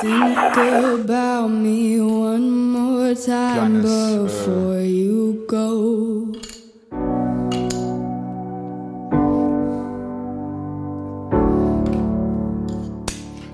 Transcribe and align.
Think 0.00 0.56
about 0.56 1.48
me 1.48 2.00
one 2.00 2.72
more 2.72 3.14
time 3.14 3.82
Kleines, 3.82 4.16
before 4.16 4.80
you 4.80 5.44
go. 5.46 6.32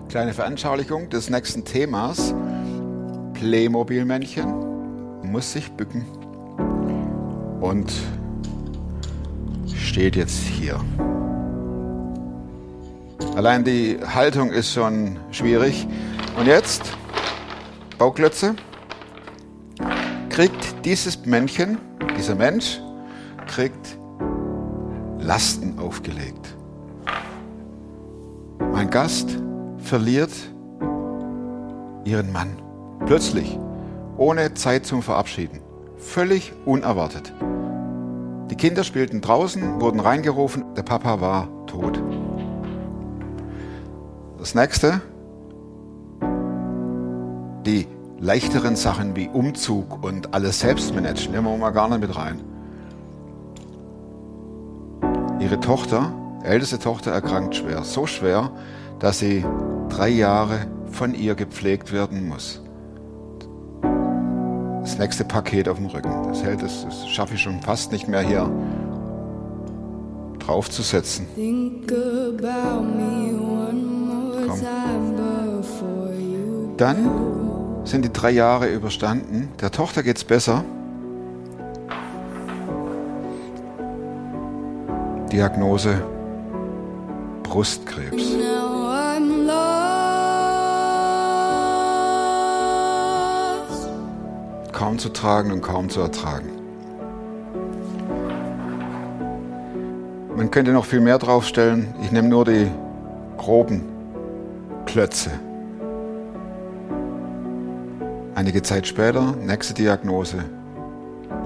Kleine 0.09 0.32
Veranschaulichung 0.35 1.11
des 1.11 1.30
nächsten 1.30 1.64
Themas. 1.64 2.32
Playmobil-Männchen 3.34 5.24
muss 5.24 5.52
sich 5.52 5.72
bücken 5.72 6.04
und 7.60 7.92
steht 9.74 10.14
jetzt 10.14 10.44
hier. 10.44 10.78
Allein 13.34 13.64
die 13.64 13.98
Haltung 14.14 14.50
ist 14.50 14.72
schon 14.72 15.18
schwierig. 15.32 15.88
Und 16.37 16.46
jetzt, 16.46 16.82
Bauklötze, 17.97 18.55
kriegt 20.29 20.84
dieses 20.84 21.24
Männchen, 21.24 21.79
dieser 22.19 22.34
Mensch, 22.34 22.79
kriegt 23.47 23.98
Lasten 25.19 25.79
aufgelegt. 25.79 26.55
Mein 28.73 28.91
Gast 28.91 29.38
verliert 29.79 30.30
ihren 32.05 32.30
Mann. 32.33 32.60
Plötzlich, 33.07 33.59
ohne 34.18 34.52
Zeit 34.52 34.84
zum 34.84 35.01
Verabschieden. 35.01 35.60
Völlig 35.96 36.52
unerwartet. 36.66 37.32
Die 38.51 38.57
Kinder 38.57 38.84
spielten 38.84 39.23
draußen, 39.23 39.80
wurden 39.80 40.01
reingerufen, 40.01 40.74
der 40.74 40.82
Papa 40.82 41.21
war 41.23 41.48
tot. 41.66 42.01
Das 44.38 44.55
nächste, 44.55 45.01
die 47.66 47.87
leichteren 48.19 48.77
Sachen 48.77 49.16
wie 49.16 49.29
Umzug 49.29 50.02
und 50.02 50.32
alles 50.32 50.60
selbst 50.60 50.95
managen, 50.95 51.32
nehmen 51.32 51.46
wir 51.46 51.57
mal 51.59 51.71
gar 51.71 51.88
nicht 51.88 52.01
mit 52.01 52.16
rein. 52.16 52.40
Ihre 55.40 55.60
Tochter, 55.60 56.13
älteste 56.43 56.79
Tochter, 56.79 57.10
erkrankt 57.10 57.57
schwer. 57.57 57.85
So 57.85 58.07
schwer, 58.07 58.51
dass 58.99 59.18
sie 59.18 59.45
drei 59.90 60.09
Jahre 60.09 60.66
von 60.90 61.15
ihr 61.15 61.35
gepflegt 61.35 61.93
werden 61.93 62.27
muss. 62.29 62.63
Das 64.81 64.99
nächste 64.99 65.25
Paket 65.25 65.69
auf 65.69 65.77
dem 65.77 65.87
Rücken. 65.87 66.10
Das 66.28 66.43
hält 66.43 66.62
es, 66.62 66.84
das 66.84 67.09
schaffe 67.09 67.34
ich 67.34 67.43
schon 67.43 67.60
fast 67.60 67.93
nicht 67.93 68.09
mehr 68.09 68.21
hier 68.21 68.50
draufzusetzen. 70.38 71.27
Komm. 74.47 74.60
Dann 76.77 77.46
sind 77.87 78.04
die 78.04 78.12
drei 78.12 78.31
Jahre 78.31 78.69
überstanden. 78.69 79.48
Der 79.60 79.70
Tochter 79.70 80.03
geht's 80.03 80.25
besser. 80.25 80.65
Diagnose 85.31 86.03
Brustkrebs. 87.43 88.22
Kaum 94.72 94.98
zu 94.98 95.09
tragen 95.09 95.53
und 95.53 95.62
kaum 95.62 95.88
zu 95.88 96.00
ertragen. 96.00 96.50
Man 100.37 100.50
könnte 100.50 100.72
noch 100.72 100.84
viel 100.84 101.00
mehr 101.00 101.19
draufstellen. 101.19 101.94
Ich 102.03 102.12
nehme 102.12 102.28
nur 102.28 102.44
die 102.44 102.71
groben 103.38 103.84
Klötze. 104.84 105.31
Einige 108.37 108.60
Zeit 108.60 108.87
später, 108.87 109.34
nächste 109.34 109.72
Diagnose, 109.72 110.44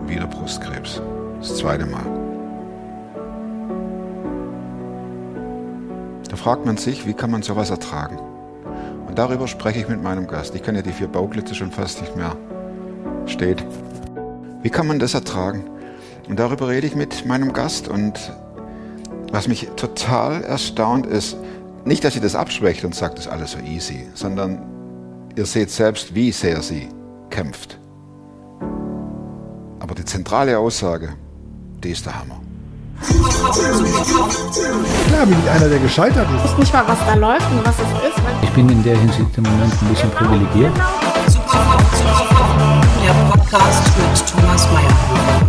wieder 0.08 0.26
Brustkrebs. 0.26 1.00
Das 1.38 1.58
zweite 1.58 1.86
Mal. 1.86 2.02
Da 6.28 6.34
fragt 6.34 6.66
man 6.66 6.76
sich, 6.78 7.06
wie 7.06 7.14
kann 7.14 7.30
man 7.30 7.42
sowas 7.42 7.70
ertragen? 7.70 8.18
Und 9.06 9.16
darüber 9.16 9.46
spreche 9.46 9.78
ich 9.78 9.88
mit 9.88 10.02
meinem 10.02 10.26
Gast. 10.26 10.56
Ich 10.56 10.64
kann 10.64 10.74
ja 10.74 10.82
die 10.82 10.90
vier 10.90 11.06
Bauklötze 11.06 11.54
schon 11.54 11.70
fast 11.70 12.00
nicht 12.00 12.16
mehr 12.16 12.36
steht. 13.26 13.64
Wie 14.62 14.70
kann 14.70 14.88
man 14.88 14.98
das 14.98 15.14
ertragen? 15.14 15.70
Und 16.28 16.40
darüber 16.40 16.66
rede 16.66 16.88
ich 16.88 16.96
mit 16.96 17.24
meinem 17.24 17.52
Gast. 17.52 17.86
Und 17.86 18.32
was 19.30 19.46
mich 19.46 19.68
total 19.76 20.42
erstaunt 20.42 21.06
ist, 21.06 21.36
nicht, 21.84 22.02
dass 22.02 22.14
sie 22.14 22.20
das 22.20 22.34
abschwächt 22.34 22.84
und 22.84 22.96
sagt, 22.96 23.18
das 23.18 23.26
ist 23.26 23.32
alles 23.32 23.52
so 23.52 23.60
easy, 23.60 24.08
sondern 24.14 24.79
ihr 25.36 25.46
seht 25.46 25.70
selbst, 25.70 26.14
wie 26.14 26.32
sehr 26.32 26.60
sie 26.62 26.88
kämpft. 27.30 27.78
Aber 29.80 29.94
die 29.94 30.04
zentrale 30.04 30.58
Aussage, 30.58 31.10
die 31.82 31.90
ist 31.90 32.04
der 32.06 32.18
Hammer. 32.18 32.40
Klar 35.08 35.26
bin 35.26 35.36
ich 35.42 35.50
einer, 35.50 35.68
der 35.68 35.78
gescheitert 35.78 36.26
ist. 36.36 36.44
weiß 36.52 36.58
nicht 36.58 36.72
mal, 36.72 36.84
was 36.86 36.98
da 37.06 37.14
läuft 37.14 37.50
und 37.50 37.66
was 37.66 37.74
es 37.76 38.08
ist. 38.08 38.18
Ich 38.42 38.50
bin 38.50 38.68
in 38.68 38.82
der 38.82 38.96
Hinsicht 38.98 39.36
im 39.38 39.44
Moment 39.44 39.72
ein 39.82 39.88
bisschen 39.88 40.10
privilegiert. 40.10 40.72
Der 40.76 43.14
Podcast 43.30 43.82
mit 43.96 44.26
Thomas 44.28 44.68
Mayer. 44.72 44.90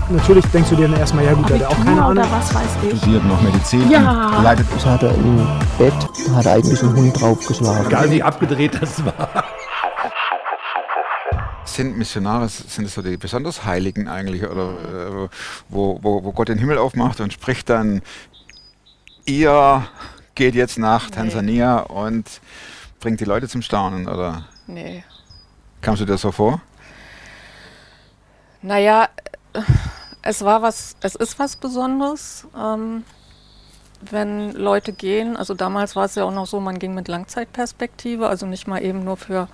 Natürlich 0.10 0.46
denkst 0.48 0.70
du 0.70 0.76
dir 0.78 0.88
dann 0.88 1.00
erstmal, 1.00 1.26
ja 1.26 1.34
gut, 1.34 1.50
der 1.50 1.60
hat 1.60 1.66
auch 1.68 1.86
keine 1.86 2.02
Ahnung. 2.04 2.26
was 2.32 2.54
weiß 2.56 2.64
ich. 2.90 2.98
studiert 3.00 3.26
noch 3.26 3.42
Medizin 3.42 3.90
Ja. 3.90 4.42
leidet 4.42 4.68
Das 4.74 4.86
hat 4.86 5.04
er 5.04 5.14
im 5.14 5.46
Bett, 5.78 5.94
hat 6.36 6.46
er 6.46 6.54
eigentlich 6.54 6.82
einen 6.84 6.96
Hund 6.96 7.20
draufgeschlagen. 7.22 7.88
Egal 7.88 8.10
wie 8.12 8.24
abgedreht 8.24 8.78
das 8.82 9.04
war. 9.06 9.44
Sind 11.66 11.98
Missionare, 11.98 12.50
sind 12.50 12.86
es 12.86 12.96
so 12.96 13.02
die 13.02 13.18
besonders 13.18 13.64
Heiligen 13.64 14.08
eigentlich, 14.08 14.44
oder 14.44 14.72
äh, 14.72 15.30
wo, 15.70 16.00
wo, 16.02 16.24
wo 16.24 16.32
Gott 16.32 16.50
den 16.50 16.58
Himmel 16.58 16.78
aufmacht 16.78 17.22
und 17.22 17.32
spricht 17.32 17.70
dann, 17.70 18.02
ihr 19.26 19.88
geht 20.36 20.56
jetzt 20.56 20.78
nach 20.78 21.10
Tansania 21.10 21.80
und 21.80 22.42
bringt 23.00 23.20
die 23.20 23.26
Leute 23.26 23.48
zum 23.48 23.62
Staunen, 23.62 24.08
oder 24.08 24.46
Nee. 24.68 25.04
kamst 25.82 26.02
du 26.02 26.06
dir 26.06 26.18
so 26.18 26.32
vor? 26.32 26.62
Naja, 28.62 29.10
es 30.22 30.44
war 30.44 30.62
was, 30.62 30.96
es 31.02 31.16
ist 31.16 31.40
was 31.40 31.56
Besonderes, 31.56 32.48
ähm, 32.58 33.04
wenn 34.02 34.52
Leute 34.54 34.94
gehen. 34.94 35.38
Also 35.38 35.54
damals 35.54 35.96
war 35.96 36.06
es 36.06 36.16
ja 36.16 36.24
auch 36.24 36.34
noch 36.34 36.48
so, 36.48 36.60
man 36.60 36.80
ging 36.80 36.94
mit 36.94 37.08
Langzeitperspektive, 37.08 38.28
also 38.28 38.46
nicht 38.46 38.68
mal 38.68 38.84
eben 38.84 39.04
nur 39.04 39.18
für 39.18 39.48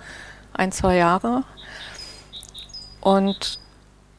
ein, 0.52 0.72
zwei 0.72 0.96
Jahre. 0.96 1.44
Und 3.08 3.58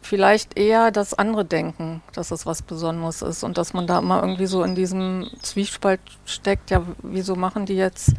vielleicht 0.01 0.57
eher 0.57 0.89
das 0.89 1.13
andere 1.13 1.45
Denken, 1.45 2.01
dass 2.13 2.31
es 2.31 2.47
was 2.47 2.63
Besonderes 2.63 3.21
ist 3.21 3.43
und 3.43 3.59
dass 3.59 3.73
man 3.73 3.85
da 3.85 3.99
immer 3.99 4.23
irgendwie 4.23 4.47
so 4.47 4.63
in 4.63 4.73
diesem 4.73 5.29
Zwiespalt 5.43 6.01
steckt, 6.25 6.71
ja, 6.71 6.81
wieso 7.03 7.35
machen 7.35 7.67
die 7.67 7.75
jetzt 7.75 8.13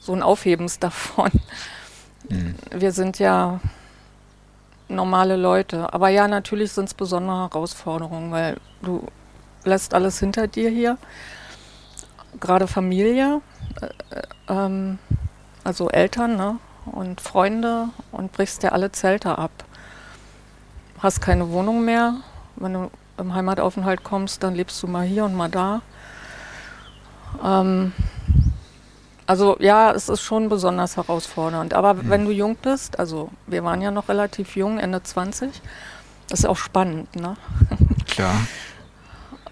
so 0.00 0.12
ein 0.12 0.24
Aufhebens 0.24 0.78
davon? 0.80 1.30
Wir 2.72 2.90
sind 2.90 3.20
ja 3.20 3.60
normale 4.88 5.36
Leute. 5.36 5.94
Aber 5.94 6.08
ja, 6.08 6.26
natürlich 6.26 6.72
sind 6.72 6.86
es 6.86 6.94
besondere 6.94 7.42
Herausforderungen, 7.42 8.32
weil 8.32 8.56
du 8.82 9.06
lässt 9.62 9.94
alles 9.94 10.18
hinter 10.18 10.48
dir 10.48 10.70
hier. 10.70 10.98
Gerade 12.40 12.66
Familie, 12.66 13.42
äh, 13.80 14.22
ähm, 14.48 14.98
also 15.62 15.88
Eltern 15.88 16.36
ne? 16.36 16.58
und 16.86 17.20
Freunde 17.20 17.90
und 18.10 18.32
brichst 18.32 18.64
dir 18.64 18.72
alle 18.72 18.90
Zelte 18.90 19.38
ab. 19.38 19.52
Hast 20.98 21.20
keine 21.20 21.50
Wohnung 21.50 21.84
mehr. 21.84 22.14
Wenn 22.56 22.72
du 22.72 22.90
im 23.18 23.34
Heimataufenthalt 23.34 24.04
kommst, 24.04 24.42
dann 24.42 24.54
lebst 24.54 24.82
du 24.82 24.86
mal 24.86 25.06
hier 25.06 25.24
und 25.24 25.34
mal 25.34 25.50
da. 25.50 25.82
Ähm, 27.44 27.92
also 29.26 29.56
ja, 29.58 29.92
es 29.92 30.08
ist 30.08 30.22
schon 30.22 30.48
besonders 30.48 30.96
herausfordernd. 30.96 31.74
Aber 31.74 32.08
wenn 32.08 32.24
du 32.24 32.30
jung 32.30 32.56
bist, 32.56 32.98
also 32.98 33.30
wir 33.46 33.64
waren 33.64 33.82
ja 33.82 33.90
noch 33.90 34.08
relativ 34.08 34.56
jung, 34.56 34.78
Ende 34.78 35.02
20, 35.02 35.50
das 36.28 36.40
ist 36.40 36.46
auch 36.46 36.56
spannend, 36.56 37.14
ne? 37.16 37.36
Klar. 38.06 38.34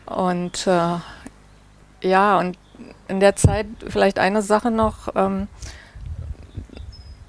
Und 0.07 0.67
äh, 0.67 0.97
ja, 2.03 2.39
und 2.39 2.59
in 3.09 3.21
der 3.21 3.37
Zeit 3.37 3.67
vielleicht 3.89 4.19
eine 4.19 4.43
Sache 4.43 4.71
noch. 4.71 5.09
Ähm, 5.15 5.49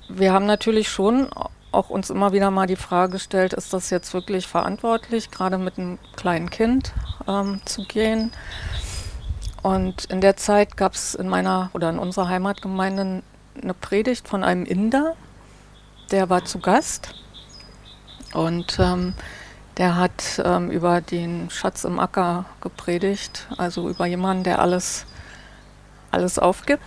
wir 0.07 0.33
haben 0.33 0.45
natürlich 0.45 0.89
schon 0.89 1.27
auch 1.75 1.89
uns 1.89 2.09
immer 2.09 2.33
wieder 2.33 2.51
mal 2.51 2.67
die 2.67 2.75
Frage 2.75 3.13
gestellt, 3.13 3.53
ist 3.53 3.73
das 3.73 3.89
jetzt 3.89 4.13
wirklich 4.13 4.47
verantwortlich, 4.47 5.31
gerade 5.31 5.57
mit 5.57 5.77
einem 5.77 5.99
kleinen 6.15 6.49
Kind 6.49 6.93
ähm, 7.27 7.61
zu 7.65 7.85
gehen? 7.85 8.31
Und 9.61 10.05
in 10.05 10.21
der 10.21 10.37
Zeit 10.37 10.77
gab 10.77 10.93
es 10.93 11.15
in 11.15 11.27
meiner 11.27 11.69
oder 11.73 11.89
in 11.89 11.99
unserer 11.99 12.29
Heimatgemeinde 12.29 13.23
eine 13.61 13.73
Predigt 13.73 14.27
von 14.27 14.43
einem 14.43 14.65
Inder, 14.65 15.15
der 16.11 16.29
war 16.29 16.45
zu 16.45 16.59
Gast 16.59 17.15
und 18.33 18.77
ähm, 18.79 19.13
der 19.77 19.97
hat 19.97 20.41
ähm, 20.43 20.71
über 20.71 21.01
den 21.01 21.49
Schatz 21.49 21.83
im 21.83 21.99
Acker 21.99 22.45
gepredigt, 22.61 23.47
also 23.57 23.89
über 23.89 24.05
jemanden, 24.05 24.43
der 24.43 24.59
alles, 24.59 25.05
alles 26.11 26.39
aufgibt. 26.39 26.81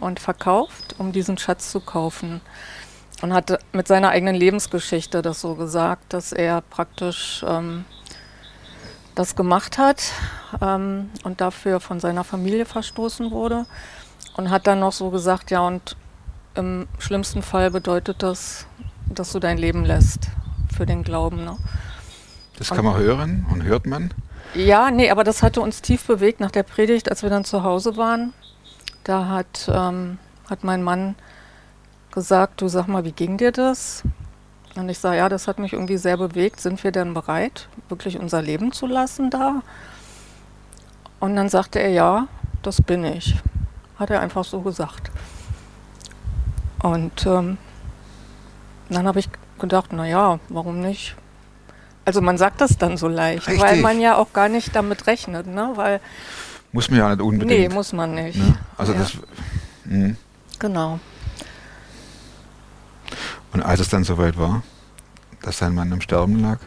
und 0.00 0.20
verkauft, 0.20 0.96
um 0.98 1.12
diesen 1.12 1.38
Schatz 1.38 1.70
zu 1.70 1.80
kaufen. 1.80 2.40
Und 3.24 3.32
hat 3.32 3.58
mit 3.72 3.88
seiner 3.88 4.10
eigenen 4.10 4.34
Lebensgeschichte 4.34 5.22
das 5.22 5.40
so 5.40 5.54
gesagt, 5.54 6.12
dass 6.12 6.30
er 6.30 6.60
praktisch 6.60 7.42
ähm, 7.48 7.86
das 9.14 9.34
gemacht 9.34 9.78
hat 9.78 10.12
ähm, 10.60 11.08
und 11.22 11.40
dafür 11.40 11.80
von 11.80 12.00
seiner 12.00 12.22
Familie 12.22 12.66
verstoßen 12.66 13.30
wurde. 13.30 13.64
Und 14.36 14.50
hat 14.50 14.66
dann 14.66 14.80
noch 14.80 14.92
so 14.92 15.08
gesagt, 15.08 15.50
ja, 15.50 15.60
und 15.60 15.96
im 16.54 16.86
schlimmsten 16.98 17.40
Fall 17.40 17.70
bedeutet 17.70 18.22
das, 18.22 18.66
dass 19.06 19.32
du 19.32 19.38
dein 19.38 19.56
Leben 19.56 19.86
lässt 19.86 20.28
für 20.76 20.84
den 20.84 21.02
Glauben. 21.02 21.46
Ne? 21.46 21.56
Das 22.58 22.68
kann 22.68 22.84
man 22.84 22.98
hören 22.98 23.46
und 23.50 23.62
hört 23.62 23.86
man. 23.86 24.12
Ja, 24.54 24.90
nee, 24.90 25.10
aber 25.10 25.24
das 25.24 25.42
hatte 25.42 25.62
uns 25.62 25.80
tief 25.80 26.06
bewegt 26.06 26.40
nach 26.40 26.50
der 26.50 26.62
Predigt, 26.62 27.08
als 27.08 27.22
wir 27.22 27.30
dann 27.30 27.46
zu 27.46 27.62
Hause 27.62 27.96
waren. 27.96 28.34
Da 29.04 29.28
hat, 29.28 29.70
ähm, 29.72 30.18
hat 30.50 30.62
mein 30.62 30.82
Mann 30.82 31.14
gesagt, 32.14 32.60
du 32.60 32.68
sag 32.68 32.86
mal, 32.86 33.04
wie 33.04 33.12
ging 33.12 33.36
dir 33.36 33.52
das? 33.52 34.02
Und 34.76 34.88
ich 34.88 34.98
sage, 34.98 35.18
ja, 35.18 35.28
das 35.28 35.46
hat 35.46 35.58
mich 35.58 35.72
irgendwie 35.72 35.96
sehr 35.96 36.16
bewegt. 36.16 36.60
Sind 36.60 36.82
wir 36.82 36.90
denn 36.92 37.14
bereit, 37.14 37.68
wirklich 37.88 38.18
unser 38.18 38.42
Leben 38.42 38.72
zu 38.72 38.86
lassen 38.86 39.30
da? 39.30 39.62
Und 41.20 41.36
dann 41.36 41.48
sagte 41.48 41.78
er, 41.78 41.90
ja, 41.90 42.28
das 42.62 42.82
bin 42.82 43.04
ich. 43.04 43.36
Hat 43.98 44.10
er 44.10 44.20
einfach 44.20 44.44
so 44.44 44.60
gesagt. 44.60 45.10
Und 46.82 47.24
ähm, 47.26 47.56
dann 48.90 49.06
habe 49.06 49.20
ich 49.20 49.28
gedacht, 49.58 49.92
naja, 49.92 50.38
warum 50.48 50.80
nicht? 50.80 51.14
Also 52.04 52.20
man 52.20 52.36
sagt 52.36 52.60
das 52.60 52.76
dann 52.76 52.96
so 52.96 53.08
leicht, 53.08 53.46
Richtig. 53.48 53.62
weil 53.62 53.80
man 53.80 54.00
ja 54.00 54.16
auch 54.16 54.32
gar 54.32 54.48
nicht 54.48 54.76
damit 54.76 55.06
rechnet, 55.06 55.46
ne? 55.46 55.70
Weil, 55.74 56.00
Muss 56.72 56.90
man 56.90 56.98
ja 56.98 57.08
nicht 57.10 57.22
unbedingt. 57.22 57.60
nee, 57.60 57.68
muss 57.68 57.92
man 57.94 58.14
nicht. 58.14 58.36
ne? 58.36 58.58
Also 58.76 58.92
ja, 58.92 58.98
das. 58.98 59.12
Mh. 59.84 60.14
genau. 60.58 60.98
Und 63.52 63.62
als 63.62 63.80
es 63.80 63.88
dann 63.88 64.04
soweit 64.04 64.38
war, 64.38 64.62
dass 65.42 65.58
sein 65.58 65.74
Mann 65.74 65.92
im 65.92 66.00
Sterben 66.00 66.40
lag, 66.40 66.58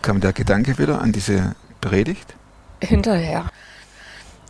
kam 0.00 0.20
der 0.20 0.32
Gedanke 0.32 0.78
wieder 0.78 1.00
an 1.00 1.12
diese 1.12 1.54
Predigt. 1.80 2.34
Hinterher. 2.82 3.46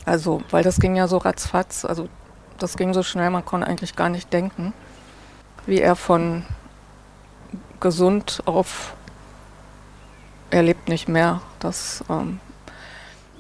Also, 0.04 0.42
weil 0.50 0.64
das 0.64 0.78
ging 0.78 0.96
ja 0.96 1.06
so 1.06 1.18
ratzfatz, 1.18 1.84
also 1.84 2.08
das 2.58 2.76
ging 2.76 2.94
so 2.94 3.02
schnell, 3.02 3.30
man 3.30 3.44
konnte 3.44 3.66
eigentlich 3.66 3.96
gar 3.96 4.08
nicht 4.08 4.32
denken, 4.32 4.72
wie 5.66 5.80
er 5.80 5.96
von 5.96 6.44
gesund 7.80 8.42
auf 8.46 8.94
er 10.52 10.62
lebt 10.62 10.88
nicht 10.88 11.08
mehr. 11.08 11.40
Das, 11.58 12.04
ähm, 12.08 12.38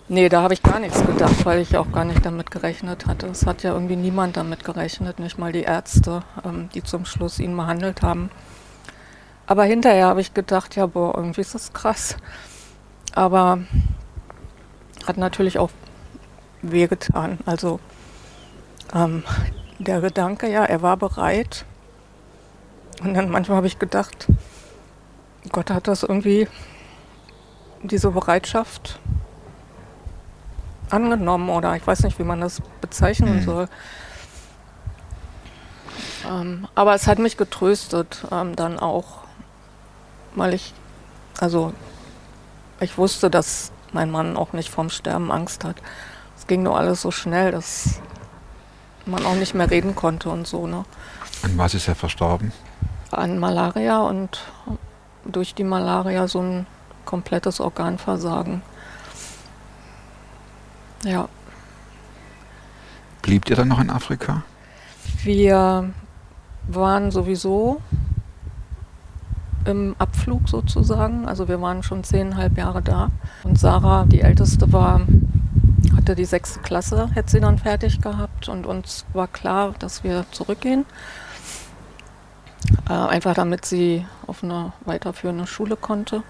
nee, 0.08 0.28
da 0.28 0.42
habe 0.42 0.54
ich 0.54 0.62
gar 0.62 0.78
nichts 0.78 1.04
gedacht, 1.04 1.44
weil 1.44 1.60
ich 1.60 1.76
auch 1.76 1.90
gar 1.92 2.04
nicht 2.04 2.24
damit 2.24 2.50
gerechnet 2.50 3.06
hatte. 3.06 3.26
Es 3.26 3.46
hat 3.46 3.62
ja 3.62 3.72
irgendwie 3.72 3.96
niemand 3.96 4.36
damit 4.36 4.64
gerechnet, 4.64 5.18
nicht 5.18 5.38
mal 5.38 5.52
die 5.52 5.62
Ärzte, 5.62 6.22
ähm, 6.44 6.68
die 6.74 6.82
zum 6.82 7.04
Schluss 7.04 7.38
ihn 7.38 7.56
behandelt 7.56 8.02
haben. 8.02 8.30
Aber 9.46 9.64
hinterher 9.64 10.06
habe 10.06 10.20
ich 10.20 10.34
gedacht, 10.34 10.76
ja, 10.76 10.86
boah, 10.86 11.16
irgendwie 11.16 11.40
ist 11.40 11.54
das 11.54 11.72
krass. 11.72 12.16
Aber 13.14 13.58
hat 15.06 15.16
natürlich 15.16 15.58
auch 15.58 15.70
wehgetan. 16.62 17.38
Also 17.44 17.80
ähm, 18.94 19.24
der 19.78 20.00
Gedanke, 20.00 20.50
ja, 20.50 20.64
er 20.64 20.82
war 20.82 20.96
bereit. 20.96 21.64
Und 23.02 23.14
dann 23.14 23.30
manchmal 23.30 23.56
habe 23.56 23.66
ich 23.66 23.78
gedacht, 23.78 24.28
Gott 25.50 25.70
hat 25.70 25.88
das 25.88 26.04
irgendwie, 26.04 26.46
diese 27.82 28.10
Bereitschaft 28.12 29.00
angenommen 30.92 31.48
oder 31.48 31.74
ich 31.76 31.86
weiß 31.86 32.02
nicht, 32.04 32.18
wie 32.18 32.24
man 32.24 32.40
das 32.40 32.60
bezeichnen 32.80 33.36
Mhm. 33.36 33.42
soll. 33.44 33.68
Ähm, 36.28 36.66
aber 36.74 36.94
es 36.94 37.06
hat 37.06 37.18
mich 37.18 37.36
getröstet 37.36 38.24
ähm, 38.30 38.54
dann 38.56 38.78
auch, 38.78 39.18
weil 40.34 40.54
ich, 40.54 40.72
also 41.40 41.72
ich 42.80 42.96
wusste, 42.98 43.30
dass 43.30 43.72
mein 43.92 44.10
Mann 44.10 44.36
auch 44.36 44.52
nicht 44.52 44.70
vom 44.70 44.88
Sterben 44.90 45.30
Angst 45.30 45.64
hat. 45.64 45.76
Es 46.38 46.46
ging 46.46 46.62
nur 46.62 46.76
alles 46.78 47.02
so 47.02 47.10
schnell, 47.10 47.50
dass 47.52 48.00
man 49.06 49.24
auch 49.26 49.34
nicht 49.34 49.54
mehr 49.54 49.70
reden 49.70 49.94
konnte 49.94 50.30
und 50.30 50.46
so, 50.46 50.66
ne? 50.66 50.84
An 51.42 51.58
was 51.58 51.74
ist 51.74 51.88
er 51.88 51.94
verstorben? 51.94 52.52
An 53.10 53.38
Malaria 53.38 53.98
und 54.00 54.40
durch 55.24 55.54
die 55.54 55.64
Malaria 55.64 56.28
so 56.28 56.40
ein 56.40 56.66
komplettes 57.04 57.60
Organversagen. 57.60 58.62
Ja, 61.04 61.28
Blieb 63.22 63.48
ihr 63.48 63.56
dann 63.56 63.68
noch 63.68 63.80
in 63.80 63.88
Afrika? 63.88 64.42
wir 65.24 65.90
waren 66.68 67.10
sowieso 67.12 67.80
im 69.64 69.94
Abflug 69.98 70.48
sozusagen. 70.48 71.28
Also 71.28 71.46
wir 71.46 71.60
waren 71.60 71.84
schon 71.84 72.02
zehneinhalb 72.02 72.58
Jahre 72.58 72.82
da. 72.82 73.10
Und 73.44 73.58
Sarah, 73.58 74.04
die 74.04 74.20
älteste, 74.20 74.72
war, 74.72 75.02
hatte 75.96 76.16
die 76.16 76.24
sechste 76.24 76.58
Klasse, 76.60 77.10
hätte 77.14 77.30
sie 77.30 77.40
dann 77.40 77.58
fertig 77.58 78.00
gehabt. 78.00 78.48
Und 78.48 78.66
uns 78.66 79.04
war 79.12 79.28
klar, 79.28 79.74
dass 79.78 80.02
wir 80.02 80.24
zurückgehen. 80.32 80.84
Äh, 82.88 82.92
einfach 82.92 83.34
damit 83.34 83.64
sie 83.64 84.04
auf 84.26 84.42
eine 84.42 84.72
weiterführende 84.84 85.46
Schule 85.46 85.76
konnte. 85.76 86.24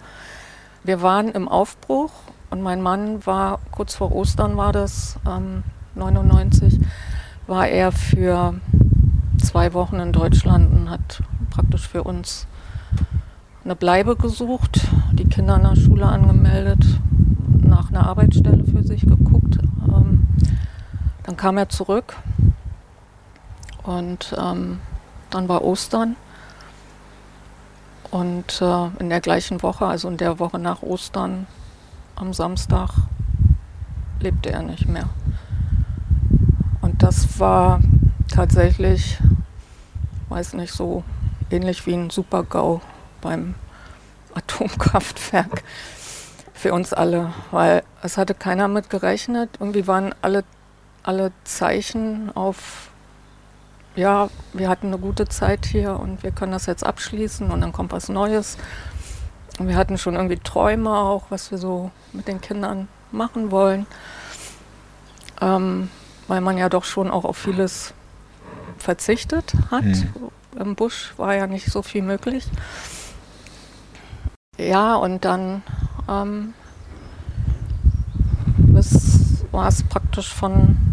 Wir 0.85 1.01
waren 1.01 1.29
im 1.29 1.49
Aufbruch 1.49 2.11
und 2.51 2.61
mein 2.61 2.83
Mann 2.83 3.25
war, 3.25 3.61
kurz 3.71 3.95
vor 3.95 4.11
Ostern 4.11 4.57
war 4.57 4.73
das, 4.73 5.17
ähm, 5.25 5.63
99, 5.95 6.81
war 7.47 7.69
er 7.69 7.93
für 7.93 8.55
zwei 9.41 9.75
Wochen 9.75 10.01
in 10.01 10.13
Deutschland 10.13 10.73
und 10.73 10.91
hat 10.91 11.23
praktisch 11.51 11.87
für 11.87 12.03
uns 12.03 12.49
eine 13.65 13.77
Bleibe 13.77 14.17
gesucht, 14.17 14.81
die 15.13 15.29
Kinder 15.29 15.55
in 15.55 15.63
der 15.63 15.77
Schule 15.77 16.07
angemeldet, 16.07 16.85
nach 17.63 17.91
einer 17.91 18.09
Arbeitsstelle 18.09 18.65
für 18.65 18.83
sich 18.83 19.03
geguckt. 19.03 19.59
Ähm, 19.87 20.27
dann 21.23 21.37
kam 21.37 21.59
er 21.59 21.69
zurück 21.69 22.17
und 23.85 24.35
ähm, 24.37 24.81
dann 25.31 25.49
war 25.49 25.63
Ostern. 25.63 26.17
Und 28.13 28.61
äh, 28.61 28.89
in 28.99 29.09
der 29.09 29.23
gleichen 29.23 29.63
Woche, 29.63 29.87
also 29.87 30.07
in 30.09 30.19
der 30.19 30.39
Woche 30.39 30.59
nach 30.59 30.83
Ostern, 30.83 31.47
am 32.15 32.35
Samstag, 32.35 32.91
lebte 34.21 34.53
er 34.53 34.63
nicht 34.63 34.87
mehr. 34.87 35.09
Und 36.83 37.03
das 37.03 37.41
war 37.41 37.81
tatsächlich, 38.29 39.19
weiß 40.29 40.53
nicht, 40.55 40.75
so 40.75 41.05
ähnlich 41.51 41.87
wie 41.87 41.95
ein 41.95 42.11
Super-GAU 42.11 42.83
beim 43.23 43.55
Atomkraftwerk 44.35 45.63
für 46.53 46.75
uns 46.75 46.93
alle, 46.93 47.33
weil 47.51 47.83
es 48.03 48.19
hatte 48.19 48.35
keiner 48.35 48.69
mit 48.69 48.91
gerechnet. 48.91 49.49
Irgendwie 49.59 49.87
waren 49.87 50.15
alle, 50.21 50.45
alle 51.03 51.33
Zeichen 51.45 52.31
auf, 52.37 52.91
ja, 53.95 54.31
wir 54.53 54.69
hatten 54.69 54.89
eine 54.89 54.99
gute 54.99 55.29
Zeit 55.29 55.67
hier 55.67 55.99
und 55.99 56.23
wir 56.23 56.31
können 56.31 56.53
das 56.53 56.67
jetzt 56.67 56.85
abschließen 56.85 57.51
und 57.51 57.61
dann 57.61 57.73
kommt 57.73 57.93
was 57.93 58.09
Neues. 58.09 58.57
Und 59.59 59.69
wir 59.69 59.77
hatten 59.77 59.99
schon 59.99 60.15
irgendwie 60.15 60.39
Träume 60.39 60.91
auch, 60.91 61.25
was 61.29 61.51
wir 61.51 61.59
so 61.59 61.91
mit 62.13 62.27
den 62.27 62.41
Kindern 62.41 62.89
machen 63.11 63.51
wollen, 63.51 63.87
ähm, 65.41 65.91
weil 66.27 66.41
man 66.41 66.57
ja 66.57 66.71
doch 66.71 66.85
schon 66.85 67.11
auch 67.11 67.25
auf 67.25 67.37
vieles 67.37 67.93
verzichtet 68.79 69.53
hat. 69.71 69.85
Mhm. 69.85 70.31
Im 70.59 70.75
Busch 70.75 71.13
war 71.19 71.35
ja 71.35 71.47
nicht 71.47 71.71
so 71.71 71.83
viel 71.83 72.03
möglich. 72.03 72.47
Ja, 74.59 74.97
und 74.97 75.25
dann 75.25 75.63
ähm, 76.09 76.55
war 79.51 79.69
es 79.69 79.83
praktisch 79.83 80.33
von 80.33 80.92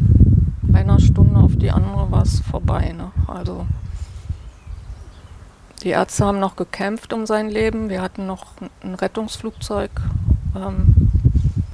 einer 0.79 0.99
Stunde 0.99 1.39
auf 1.39 1.55
die 1.55 1.71
andere 1.71 2.09
war 2.11 2.23
es 2.23 2.39
vorbei. 2.39 2.93
Ne? 2.95 3.11
Also 3.27 3.65
die 5.83 5.89
Ärzte 5.89 6.25
haben 6.25 6.39
noch 6.39 6.55
gekämpft 6.55 7.13
um 7.13 7.25
sein 7.25 7.49
Leben. 7.49 7.89
Wir 7.89 8.01
hatten 8.01 8.25
noch 8.25 8.53
ein 8.83 8.95
Rettungsflugzeug 8.95 9.91
ähm, 10.55 11.11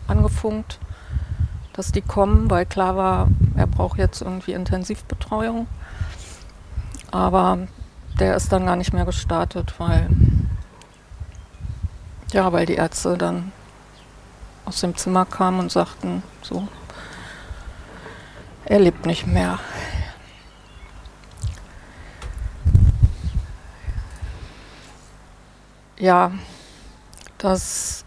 angefunkt, 0.08 0.80
dass 1.74 1.92
die 1.92 2.02
kommen, 2.02 2.50
weil 2.50 2.66
klar 2.66 2.96
war, 2.96 3.28
er 3.56 3.68
braucht 3.68 3.98
jetzt 3.98 4.22
irgendwie 4.22 4.54
Intensivbetreuung. 4.54 5.68
Aber 7.12 7.60
der 8.20 8.36
ist 8.36 8.52
dann 8.52 8.66
gar 8.66 8.76
nicht 8.76 8.94
mehr 8.94 9.06
gestartet, 9.06 9.76
weil 9.78 10.10
ja, 12.32 12.52
weil 12.52 12.66
die 12.66 12.76
Ärzte 12.76 13.18
dann 13.18 13.52
aus 14.66 14.82
dem 14.82 14.98
Zimmer 14.98 15.26
kamen 15.26 15.60
und 15.60 15.72
sagten, 15.72 16.24
so, 16.42 16.68
er 18.66 18.80
lebt 18.80 19.06
nicht 19.06 19.28
mehr. 19.28 19.60
Ja, 25.98 26.32
das 27.38 28.06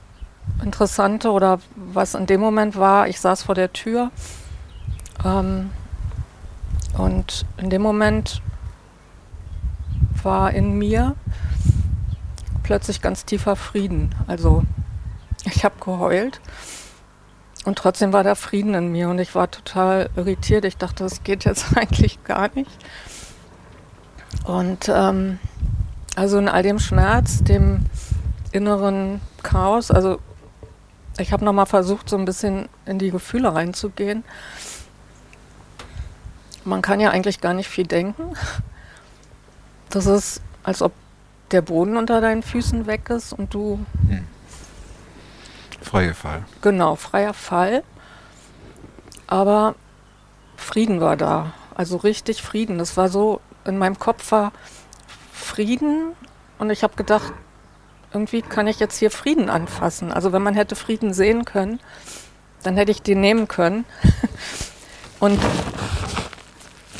Interessante 0.62 1.30
oder 1.30 1.58
was 1.74 2.14
in 2.14 2.26
dem 2.26 2.40
Moment 2.40 2.76
war, 2.76 3.08
ich 3.08 3.20
saß 3.20 3.42
vor 3.42 3.54
der 3.54 3.72
Tür. 3.72 4.10
Ähm, 5.24 5.70
Und 6.96 7.46
in 7.56 7.70
dem 7.70 7.82
Moment 7.82 8.42
war 10.22 10.50
in 10.50 10.76
mir 10.78 11.14
plötzlich 12.64 13.00
ganz 13.00 13.24
tiefer 13.24 13.54
Frieden. 13.54 14.14
Also 14.26 14.64
ich 15.44 15.64
habe 15.64 15.76
geheult 15.80 16.40
und 17.64 17.76
trotzdem 17.76 18.12
war 18.12 18.24
da 18.24 18.34
Frieden 18.34 18.74
in 18.74 18.88
mir 18.92 19.08
und 19.08 19.18
ich 19.18 19.34
war 19.34 19.50
total 19.50 20.10
irritiert. 20.16 20.64
Ich 20.64 20.76
dachte, 20.76 21.04
das 21.04 21.22
geht 21.22 21.44
jetzt 21.44 21.66
eigentlich 21.76 22.22
gar 22.24 22.50
nicht. 22.54 22.70
Und 24.44 24.88
ähm, 24.88 25.38
also 26.16 26.38
in 26.38 26.48
all 26.48 26.62
dem 26.62 26.78
Schmerz, 26.78 27.42
dem 27.42 27.86
inneren 28.52 29.20
Chaos, 29.42 29.90
also 29.90 30.18
ich 31.18 31.32
habe 31.32 31.44
nochmal 31.44 31.66
versucht, 31.66 32.08
so 32.08 32.16
ein 32.16 32.24
bisschen 32.24 32.68
in 32.86 32.98
die 32.98 33.10
Gefühle 33.10 33.54
reinzugehen. 33.54 34.24
Man 36.64 36.82
kann 36.82 37.00
ja 37.00 37.10
eigentlich 37.10 37.40
gar 37.40 37.54
nicht 37.54 37.68
viel 37.68 37.86
denken. 37.86 38.34
Das 39.90 40.06
ist, 40.06 40.42
als 40.62 40.82
ob 40.82 40.92
der 41.50 41.62
Boden 41.62 41.96
unter 41.96 42.20
deinen 42.20 42.42
Füßen 42.42 42.86
weg 42.86 43.10
ist 43.10 43.32
und 43.32 43.54
du. 43.54 43.84
Hm. 44.08 44.26
Freier 45.80 46.14
Fall. 46.14 46.44
Genau, 46.62 46.96
freier 46.96 47.34
Fall. 47.34 47.82
Aber 49.26 49.74
Frieden 50.56 51.00
war 51.00 51.16
da. 51.16 51.52
Also 51.74 51.96
richtig 51.96 52.42
Frieden. 52.42 52.78
Das 52.78 52.96
war 52.96 53.08
so, 53.08 53.40
in 53.64 53.78
meinem 53.78 53.98
Kopf 53.98 54.32
war 54.32 54.52
Frieden 55.32 56.12
und 56.58 56.70
ich 56.70 56.82
habe 56.82 56.96
gedacht, 56.96 57.32
irgendwie 58.12 58.42
kann 58.42 58.66
ich 58.66 58.80
jetzt 58.80 58.98
hier 58.98 59.10
Frieden 59.10 59.50
anfassen. 59.50 60.12
Also 60.12 60.32
wenn 60.32 60.42
man 60.42 60.54
hätte 60.54 60.76
Frieden 60.76 61.12
sehen 61.12 61.44
können, 61.44 61.78
dann 62.62 62.76
hätte 62.76 62.90
ich 62.90 63.02
den 63.02 63.20
nehmen 63.20 63.48
können. 63.48 63.84
und, 65.20 65.38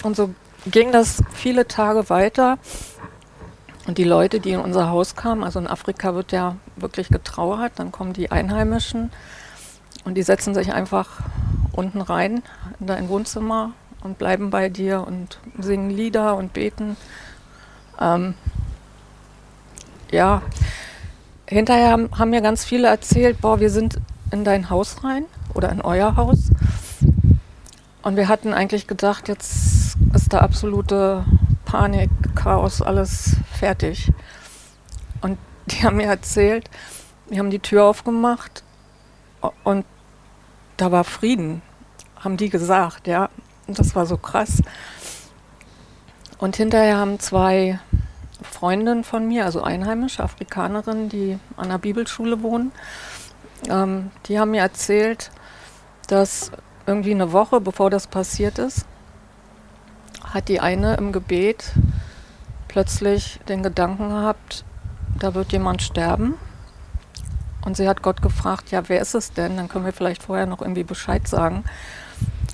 und 0.02 0.16
so 0.16 0.35
ging 0.66 0.92
das 0.92 1.23
viele 1.32 1.66
Tage 1.66 2.11
weiter. 2.11 2.58
Und 3.88 3.97
die 3.97 4.04
Leute, 4.04 4.38
die 4.38 4.50
in 4.50 4.61
unser 4.61 4.90
Haus 4.90 5.16
kamen, 5.16 5.42
also 5.42 5.59
in 5.59 5.66
Afrika 5.66 6.14
wird 6.14 6.30
ja 6.30 6.57
wirklich 6.76 7.09
getrauert, 7.09 7.73
dann 7.76 7.90
kommen 7.90 8.12
die 8.12 8.30
Einheimischen 8.30 9.11
und 10.04 10.14
die 10.14 10.23
setzen 10.23 10.52
sich 10.54 10.75
einfach 10.75 11.21
unten 11.73 12.02
rein 12.02 12.42
in 12.80 12.87
dein 12.87 13.09
Wohnzimmer 13.09 13.73
und 14.02 14.18
bleiben 14.18 14.50
bei 14.50 14.68
dir 14.68 15.07
und 15.07 15.38
singen 15.59 15.88
Lieder 15.88 16.37
und 16.37 16.52
beten. 16.52 16.99
Ähm, 17.99 18.35
ja, 20.11 20.42
hinterher 21.47 21.92
haben 21.92 22.28
mir 22.28 22.42
ganz 22.42 22.66
viele 22.66 22.88
erzählt, 22.88 23.40
boah, 23.40 23.59
wir 23.59 23.71
sind 23.71 23.99
in 24.30 24.45
dein 24.45 24.68
Haus 24.68 25.02
rein 25.02 25.25
oder 25.54 25.73
in 25.73 25.80
euer 25.80 26.14
Haus. 26.16 26.50
Und 28.02 28.16
wir 28.16 28.28
hatten 28.28 28.52
eigentlich 28.52 28.87
gedacht, 28.87 29.28
jetzt 29.28 29.97
ist 30.12 30.33
da 30.35 30.40
absolute 30.40 31.25
Panik, 31.68 32.08
Chaos, 32.34 32.80
alles 32.80 33.37
fertig. 33.52 34.10
Und 35.20 35.37
die 35.66 35.84
haben 35.84 35.98
mir 35.98 36.06
erzählt, 36.06 36.70
wir 37.28 37.40
haben 37.40 37.50
die 37.50 37.58
Tür 37.58 37.84
aufgemacht 37.84 38.64
und 39.64 39.84
da 40.78 40.90
war 40.90 41.04
Frieden, 41.04 41.60
haben 42.18 42.38
die 42.38 42.48
gesagt, 42.48 43.06
ja. 43.06 43.28
Und 43.66 43.78
das 43.78 43.94
war 43.94 44.06
so 44.06 44.16
krass. 44.16 44.62
Und 46.38 46.56
hinterher 46.56 46.96
haben 46.96 47.20
zwei 47.20 47.78
Freundin 48.40 49.04
von 49.04 49.28
mir, 49.28 49.44
also 49.44 49.60
einheimische 49.62 50.22
Afrikanerin, 50.22 51.10
die 51.10 51.38
an 51.58 51.68
der 51.68 51.76
Bibelschule 51.76 52.40
wohnen, 52.40 52.72
ähm, 53.68 54.10
die 54.25 54.38
haben 54.38 54.52
mir 54.52 54.62
erzählt, 54.62 55.30
dass 56.06 56.50
irgendwie 56.87 57.10
eine 57.10 57.32
Woche 57.32 57.60
bevor 57.60 57.90
das 57.90 58.06
passiert 58.06 58.58
ist, 58.58 58.87
hat 60.25 60.48
die 60.48 60.60
eine 60.60 60.96
im 60.96 61.12
Gebet 61.12 61.72
plötzlich 62.68 63.40
den 63.48 63.62
Gedanken 63.62 64.10
gehabt, 64.10 64.64
da 65.18 65.34
wird 65.34 65.52
jemand 65.52 65.82
sterben. 65.82 66.34
Und 67.64 67.76
sie 67.76 67.88
hat 67.88 68.02
Gott 68.02 68.22
gefragt, 68.22 68.70
ja, 68.70 68.88
wer 68.88 69.00
ist 69.00 69.14
es 69.14 69.32
denn? 69.32 69.56
Dann 69.56 69.68
können 69.68 69.84
wir 69.84 69.92
vielleicht 69.92 70.22
vorher 70.22 70.46
noch 70.46 70.62
irgendwie 70.62 70.84
Bescheid 70.84 71.26
sagen. 71.26 71.64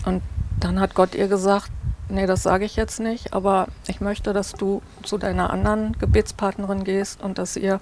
Und 0.04 0.22
dann 0.58 0.80
hat 0.80 0.94
Gott 0.94 1.14
ihr 1.14 1.28
gesagt, 1.28 1.70
nee, 2.08 2.26
das 2.26 2.42
sage 2.42 2.64
ich 2.64 2.76
jetzt 2.76 3.00
nicht, 3.00 3.32
aber 3.32 3.68
ich 3.86 4.00
möchte, 4.00 4.32
dass 4.32 4.52
du 4.52 4.82
zu 5.02 5.18
deiner 5.18 5.50
anderen 5.50 5.96
Gebetspartnerin 5.98 6.84
gehst 6.84 7.22
und 7.22 7.38
dass 7.38 7.56
ihr 7.56 7.80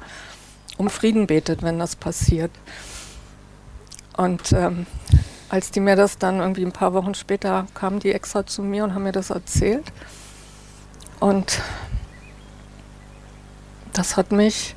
um 0.78 0.90
Frieden 0.90 1.26
betet, 1.26 1.62
wenn 1.62 1.78
das 1.78 1.96
passiert. 1.96 2.50
Und 4.16 4.52
ähm, 4.52 4.86
als 5.52 5.71
die 5.71 5.80
mir 5.80 5.97
das 5.97 6.16
dann 6.16 6.40
irgendwie 6.40 6.64
ein 6.64 6.73
paar 6.73 6.94
Wochen 6.94 7.14
später 7.14 7.66
kamen 7.75 8.00
die 8.00 8.11
extra 8.11 8.47
zu 8.47 8.62
mir 8.62 8.85
und 8.85 8.94
haben 8.94 9.02
mir 9.02 9.12
das 9.12 9.28
erzählt. 9.28 9.92
Und 11.21 11.61
das 13.92 14.16
hat 14.16 14.32
mich 14.32 14.75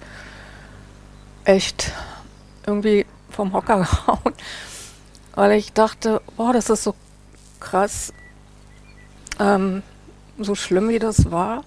echt 1.46 1.94
irgendwie 2.68 3.06
vom 3.30 3.54
Hocker 3.54 3.78
gehauen, 4.06 4.34
weil 5.34 5.54
ich 5.54 5.72
dachte, 5.72 6.22
boah, 6.36 6.52
das 6.52 6.70
ist 6.70 6.84
so 6.84 6.94
krass, 7.62 8.12
ähm, 9.40 9.82
so 10.38 10.56
schlimm 10.56 10.90
wie 10.90 11.00
das 11.00 11.32
war, 11.32 11.64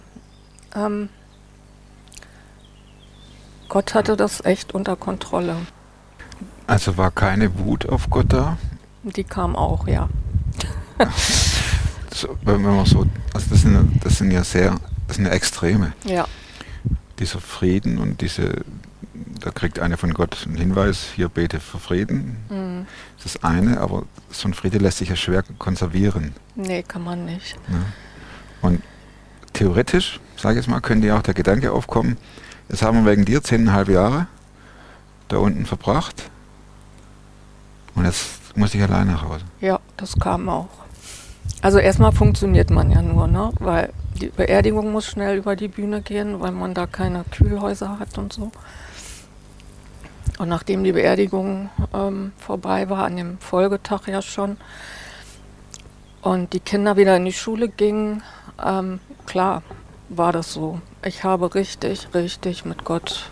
ähm, 0.75 1.09
Gott 3.71 3.95
hatte 3.95 4.19
das 4.19 4.45
echt 4.45 4.75
unter 4.75 4.97
Kontrolle. 4.97 5.57
Also 6.67 6.99
war 6.99 7.11
keine 7.11 7.59
Wut 7.59 7.89
auf 7.89 8.11
Gott 8.11 8.27
da? 8.35 8.59
Die 9.17 9.25
kam 9.25 9.57
auch, 9.57 9.87
ja. 9.87 10.09
so, 12.13 12.37
wenn 12.43 12.63
man 12.63 12.85
so, 12.85 13.07
also 13.33 13.47
das 13.51 13.63
sind, 13.63 14.05
das 14.05 14.19
sind 14.19 14.31
ja 14.31 14.45
sehr, 14.45 14.77
das 15.07 15.17
sind 15.17 15.27
ja 15.27 15.33
Extreme. 15.33 15.93
Ja. 16.05 16.27
Dieser 17.19 17.41
Frieden 17.41 17.99
und 17.99 18.21
diese, 18.21 18.65
da 19.41 19.51
kriegt 19.51 19.79
einer 19.79 19.97
von 19.97 20.15
Gott 20.15 20.45
einen 20.47 20.57
Hinweis, 20.57 21.09
hier 21.15 21.29
bete 21.29 21.61
für 21.61 21.79
Frieden. 21.79 22.37
Mhm. 22.49 22.87
Das 23.17 23.27
ist 23.27 23.45
eine, 23.45 23.81
aber 23.81 24.05
so 24.31 24.49
ein 24.49 24.55
Friede 24.55 24.79
lässt 24.79 24.99
sich 24.99 25.09
ja 25.09 25.17
schwer 25.17 25.45
konservieren. 25.59 26.35
Nee, 26.55 26.83
kann 26.83 27.03
man 27.03 27.25
nicht. 27.25 27.57
Ja. 27.69 28.69
Und 28.69 28.83
theoretisch, 29.53 30.21
sage 30.37 30.59
ich 30.59 30.65
jetzt 30.65 30.71
mal, 30.71 30.81
könnte 30.81 31.07
ja 31.07 31.19
auch 31.19 31.23
der 31.23 31.35
Gedanke 31.35 31.73
aufkommen, 31.73 32.17
jetzt 32.69 32.83
haben 32.83 33.05
wir 33.05 33.11
wegen 33.11 33.25
dir 33.25 33.43
zehneinhalb 33.43 33.89
Jahre 33.89 34.27
da 35.29 35.39
unten 35.39 35.67
verbracht 35.67 36.31
und 37.95 38.05
jetzt 38.05 38.38
muss 38.59 38.75
ich 38.75 38.83
alleine 38.83 39.13
nach 39.13 39.23
Hause. 39.23 39.45
Ja, 39.61 39.81
das 39.97 40.19
kam 40.19 40.49
auch. 40.49 40.69
Also 41.63 41.79
erstmal 41.79 42.13
funktioniert 42.13 42.71
man 42.71 42.91
ja 42.91 43.03
nur, 43.03 43.27
ne? 43.27 43.53
weil 43.59 43.93
die 44.21 44.29
Beerdigung 44.29 44.93
muss 44.93 45.07
schnell 45.07 45.39
über 45.39 45.57
die 45.57 45.69
Bühne 45.69 46.03
gehen, 46.03 46.41
weil 46.41 46.53
man 46.53 46.75
da 46.75 46.87
keine 46.87 47.25
Kühlhäuser 47.31 47.99
hat 47.99 48.19
und 48.19 48.33
so. 48.33 48.51
Und 50.39 50.49
nachdem 50.49 50.85
die 50.85 50.93
Beerdigung 50.93 51.71
ähm, 51.93 52.33
vorbei 52.39 52.89
war, 52.91 53.05
an 53.05 53.17
dem 53.17 53.39
Folgetag 53.39 54.07
ja 54.07 54.23
schon, 54.23 54.57
und 56.21 56.53
die 56.53 56.61
Kinder 56.61 56.97
wieder 56.97 57.17
in 57.17 57.25
die 57.25 57.33
Schule 57.33 57.69
gingen, 57.69 58.23
ähm, 58.65 59.01
klar 59.27 59.63
war 60.09 60.33
das 60.33 60.53
so. 60.53 60.81
Ich 61.05 61.25
habe 61.25 61.55
richtig, 61.55 62.09
richtig 62.15 62.65
mit 62.65 62.85
Gott 62.85 63.31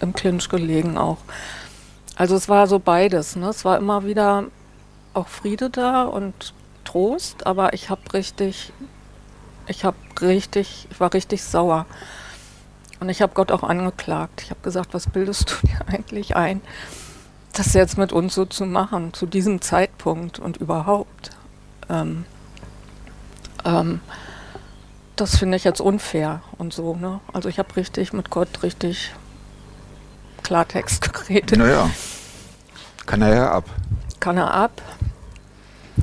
im 0.00 0.12
Clinch 0.12 0.48
gelegen 0.48 0.96
auch. 0.96 1.18
Also 2.18 2.34
es 2.34 2.48
war 2.48 2.66
so 2.66 2.80
beides. 2.80 3.36
Ne? 3.36 3.48
Es 3.48 3.64
war 3.64 3.78
immer 3.78 4.04
wieder 4.04 4.46
auch 5.14 5.28
Friede 5.28 5.70
da 5.70 6.02
und 6.02 6.52
Trost, 6.84 7.46
aber 7.46 7.74
ich 7.74 7.90
habe 7.90 8.00
richtig, 8.12 8.72
ich 9.68 9.84
habe 9.84 9.96
richtig, 10.20 10.88
ich 10.90 10.98
war 10.98 11.14
richtig 11.14 11.44
sauer. 11.44 11.86
Und 12.98 13.08
ich 13.08 13.22
habe 13.22 13.34
Gott 13.34 13.52
auch 13.52 13.62
angeklagt. 13.62 14.42
Ich 14.42 14.50
habe 14.50 14.60
gesagt, 14.62 14.94
was 14.94 15.08
bildest 15.08 15.48
du 15.48 15.66
dir 15.68 15.78
eigentlich 15.86 16.34
ein, 16.34 16.60
das 17.52 17.72
jetzt 17.72 17.96
mit 17.98 18.12
uns 18.12 18.34
so 18.34 18.44
zu 18.44 18.66
machen, 18.66 19.14
zu 19.14 19.24
diesem 19.24 19.60
Zeitpunkt 19.60 20.40
und 20.40 20.56
überhaupt. 20.56 21.30
Ähm, 21.88 22.24
ähm, 23.64 24.00
das 25.14 25.36
finde 25.36 25.56
ich 25.56 25.62
jetzt 25.62 25.80
unfair 25.80 26.42
und 26.58 26.72
so. 26.72 26.96
Ne? 26.96 27.20
Also 27.32 27.48
ich 27.48 27.60
habe 27.60 27.76
richtig 27.76 28.12
mit 28.12 28.28
Gott 28.30 28.64
richtig 28.64 29.12
Klartext 30.42 31.12
geredet. 31.12 31.58
Naja, 31.58 31.90
kann 33.08 33.22
er 33.22 33.34
ja 33.34 33.50
ab. 33.50 33.64
Kann 34.20 34.36
er 34.36 34.52
ab. 34.52 34.82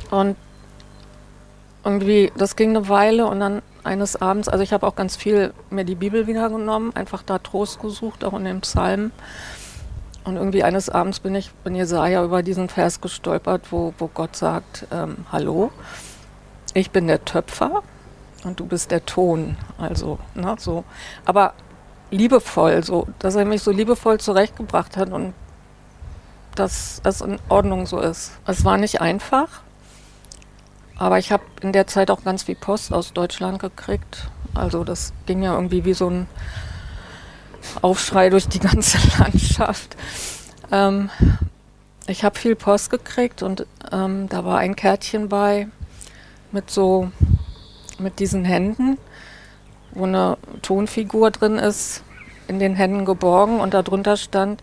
Und 0.09 0.35
irgendwie, 1.83 2.31
das 2.35 2.55
ging 2.55 2.71
eine 2.71 2.89
Weile 2.89 3.27
und 3.27 3.39
dann 3.39 3.61
eines 3.83 4.19
Abends, 4.19 4.49
also 4.49 4.63
ich 4.63 4.73
habe 4.73 4.87
auch 4.87 4.95
ganz 4.95 5.15
viel 5.15 5.53
mir 5.69 5.85
die 5.85 5.93
Bibel 5.93 6.25
wieder 6.25 6.49
genommen, 6.49 6.95
einfach 6.95 7.21
da 7.21 7.37
Trost 7.37 7.79
gesucht, 7.79 8.23
auch 8.23 8.33
in 8.33 8.43
den 8.43 8.61
Psalmen. 8.61 9.11
Und 10.23 10.37
irgendwie 10.37 10.63
eines 10.63 10.89
Abends 10.89 11.19
bin 11.19 11.35
ich 11.35 11.51
in 11.65 11.75
Jesaja 11.75 12.23
über 12.23 12.41
diesen 12.41 12.67
Vers 12.69 12.99
gestolpert, 12.99 13.71
wo, 13.71 13.93
wo 13.99 14.07
Gott 14.07 14.35
sagt: 14.35 14.87
ähm, 14.91 15.17
Hallo, 15.31 15.71
ich 16.73 16.89
bin 16.89 17.05
der 17.05 17.23
Töpfer 17.23 17.83
und 18.43 18.59
du 18.59 18.65
bist 18.65 18.89
der 18.89 19.05
Ton. 19.05 19.57
Also, 19.77 20.17
ne, 20.33 20.55
so. 20.57 20.83
Aber 21.25 21.53
liebevoll, 22.09 22.83
so, 22.83 23.07
dass 23.19 23.35
er 23.35 23.45
mich 23.45 23.61
so 23.61 23.69
liebevoll 23.69 24.19
zurechtgebracht 24.19 24.97
hat 24.97 25.11
und 25.11 25.35
dass 26.55 27.01
es 27.03 27.21
in 27.21 27.39
Ordnung 27.49 27.85
so 27.85 27.99
ist. 27.99 28.31
Es 28.45 28.65
war 28.65 28.77
nicht 28.77 29.01
einfach, 29.01 29.61
aber 30.97 31.19
ich 31.19 31.31
habe 31.31 31.43
in 31.61 31.73
der 31.73 31.87
Zeit 31.87 32.09
auch 32.09 32.23
ganz 32.23 32.43
viel 32.43 32.55
Post 32.55 32.93
aus 32.93 33.13
Deutschland 33.13 33.59
gekriegt. 33.59 34.29
Also 34.53 34.83
das 34.83 35.13
ging 35.25 35.43
ja 35.43 35.53
irgendwie 35.53 35.83
wie 35.85 35.93
so 35.93 36.09
ein 36.09 36.27
Aufschrei 37.81 38.29
durch 38.29 38.47
die 38.47 38.59
ganze 38.59 38.97
Landschaft. 39.19 39.97
Ähm, 40.71 41.09
ich 42.07 42.23
habe 42.23 42.37
viel 42.37 42.55
Post 42.55 42.91
gekriegt 42.91 43.43
und 43.43 43.65
ähm, 43.91 44.29
da 44.29 44.45
war 44.45 44.59
ein 44.59 44.75
Kärtchen 44.75 45.27
bei 45.27 45.67
mit 46.51 46.69
so, 46.69 47.11
mit 47.99 48.19
diesen 48.19 48.45
Händen, 48.45 48.97
wo 49.91 50.05
eine 50.05 50.37
Tonfigur 50.61 51.31
drin 51.31 51.57
ist, 51.57 52.03
in 52.47 52.59
den 52.59 52.75
Händen 52.75 53.05
geborgen 53.05 53.59
und 53.59 53.73
darunter 53.73 54.17
stand, 54.17 54.61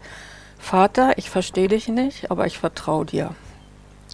Vater, 0.62 1.18
ich 1.18 1.28
verstehe 1.28 1.66
dich 1.66 1.88
nicht, 1.88 2.30
aber 2.30 2.46
ich 2.46 2.56
vertraue 2.56 3.04
dir. 3.04 3.34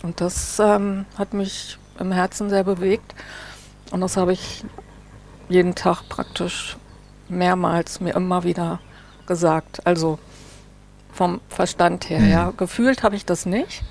Und 0.03 0.21
das 0.23 0.59
ähm, 0.59 1.05
hat 1.17 1.35
mich 1.35 1.79
im 2.01 2.11
Herzen 2.11 2.49
sehr 2.49 2.65
bewegt 2.65 3.15
und 3.93 4.01
das 4.01 4.17
habe 4.17 4.33
ich 4.33 4.65
jeden 5.51 5.75
Tag 5.75 6.09
praktisch 6.09 6.77
mehrmals 7.29 8.01
mir 8.01 8.15
immer 8.15 8.45
wieder 8.45 8.81
gesagt. 9.27 9.87
Also 9.87 10.19
vom 11.13 11.43
Verstand 11.49 12.09
her, 12.09 12.21
mhm. 12.21 12.31
ja. 12.31 12.53
Gefühlt 12.57 13.03
habe 13.03 13.15
ich 13.15 13.27
das 13.27 13.45
nicht, 13.45 13.85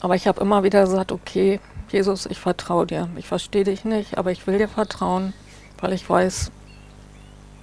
aber 0.00 0.14
ich 0.14 0.28
habe 0.28 0.40
immer 0.42 0.62
wieder 0.62 0.84
gesagt, 0.84 1.10
okay, 1.12 1.60
Jesus, 1.88 2.26
ich 2.26 2.38
vertraue 2.38 2.86
dir. 2.86 3.08
Ich 3.16 3.26
verstehe 3.26 3.64
dich 3.64 3.84
nicht, 3.84 4.18
aber 4.18 4.30
ich 4.30 4.46
will 4.46 4.58
dir 4.58 4.68
vertrauen, 4.68 5.32
weil 5.80 5.94
ich 5.94 6.08
weiß, 6.08 6.52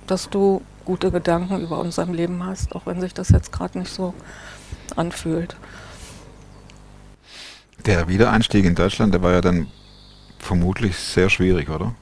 dass 0.08 0.30
du 0.30 0.64
gute 0.88 1.12
Gedanken 1.12 1.60
über 1.60 1.80
unserem 1.80 2.14
Leben 2.14 2.46
hast, 2.46 2.74
auch 2.74 2.86
wenn 2.86 3.02
sich 3.02 3.14
das 3.14 3.28
jetzt 3.28 3.52
gerade 3.52 3.78
nicht 3.78 3.92
so 3.92 4.14
anfühlt. 4.96 5.58
Der 7.86 8.08
Wiedereinstieg 8.08 8.64
in 8.64 8.74
Deutschland, 8.74 9.14
der 9.14 9.22
war 9.22 9.34
ja 9.34 9.42
dann 9.42 9.68
vermutlich 10.40 10.96
sehr 10.98 11.30
schwierig, 11.30 11.70
oder? 11.70 11.94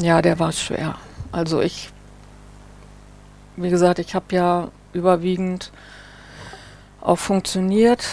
Ja, 0.00 0.22
der 0.22 0.38
war 0.38 0.52
schwer. 0.52 0.94
Also 1.32 1.60
ich, 1.60 1.90
wie 3.56 3.70
gesagt, 3.70 3.98
ich 3.98 4.14
habe 4.14 4.26
ja 4.30 4.68
überwiegend 4.92 5.72
auch 7.00 7.18
funktioniert. 7.18 8.04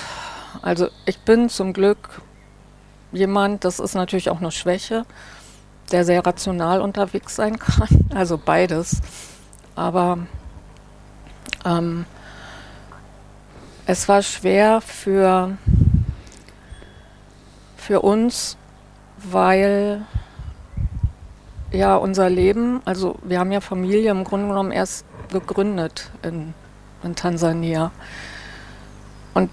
Also 0.63 0.87
ich 1.05 1.19
bin 1.19 1.47
zum 1.47 1.73
Glück 1.73 2.21
jemand, 3.11 3.65
das 3.65 3.79
ist 3.79 3.93
natürlich 3.93 4.31
auch 4.31 4.39
eine 4.39 4.51
Schwäche, 4.51 5.05
der 5.93 6.03
sehr 6.03 6.25
rational 6.25 6.81
unterwegs 6.81 7.35
sein 7.35 7.57
kann. 7.57 7.87
Also 8.13 8.37
beides. 8.37 9.01
Aber 9.75 10.19
ähm, 11.65 12.05
es 13.87 14.07
war 14.07 14.21
schwer 14.21 14.81
für, 14.81 15.57
für 17.75 18.01
uns, 18.01 18.55
weil 19.17 20.05
ja 21.71 21.95
unser 21.95 22.29
Leben, 22.29 22.81
also 22.85 23.17
wir 23.23 23.39
haben 23.39 23.51
ja 23.51 23.61
Familie 23.61 24.11
im 24.11 24.23
Grunde 24.23 24.47
genommen 24.47 24.71
erst 24.71 25.05
gegründet 25.31 26.11
in, 26.21 26.53
in 27.01 27.15
Tansania. 27.15 27.91
Und 29.33 29.49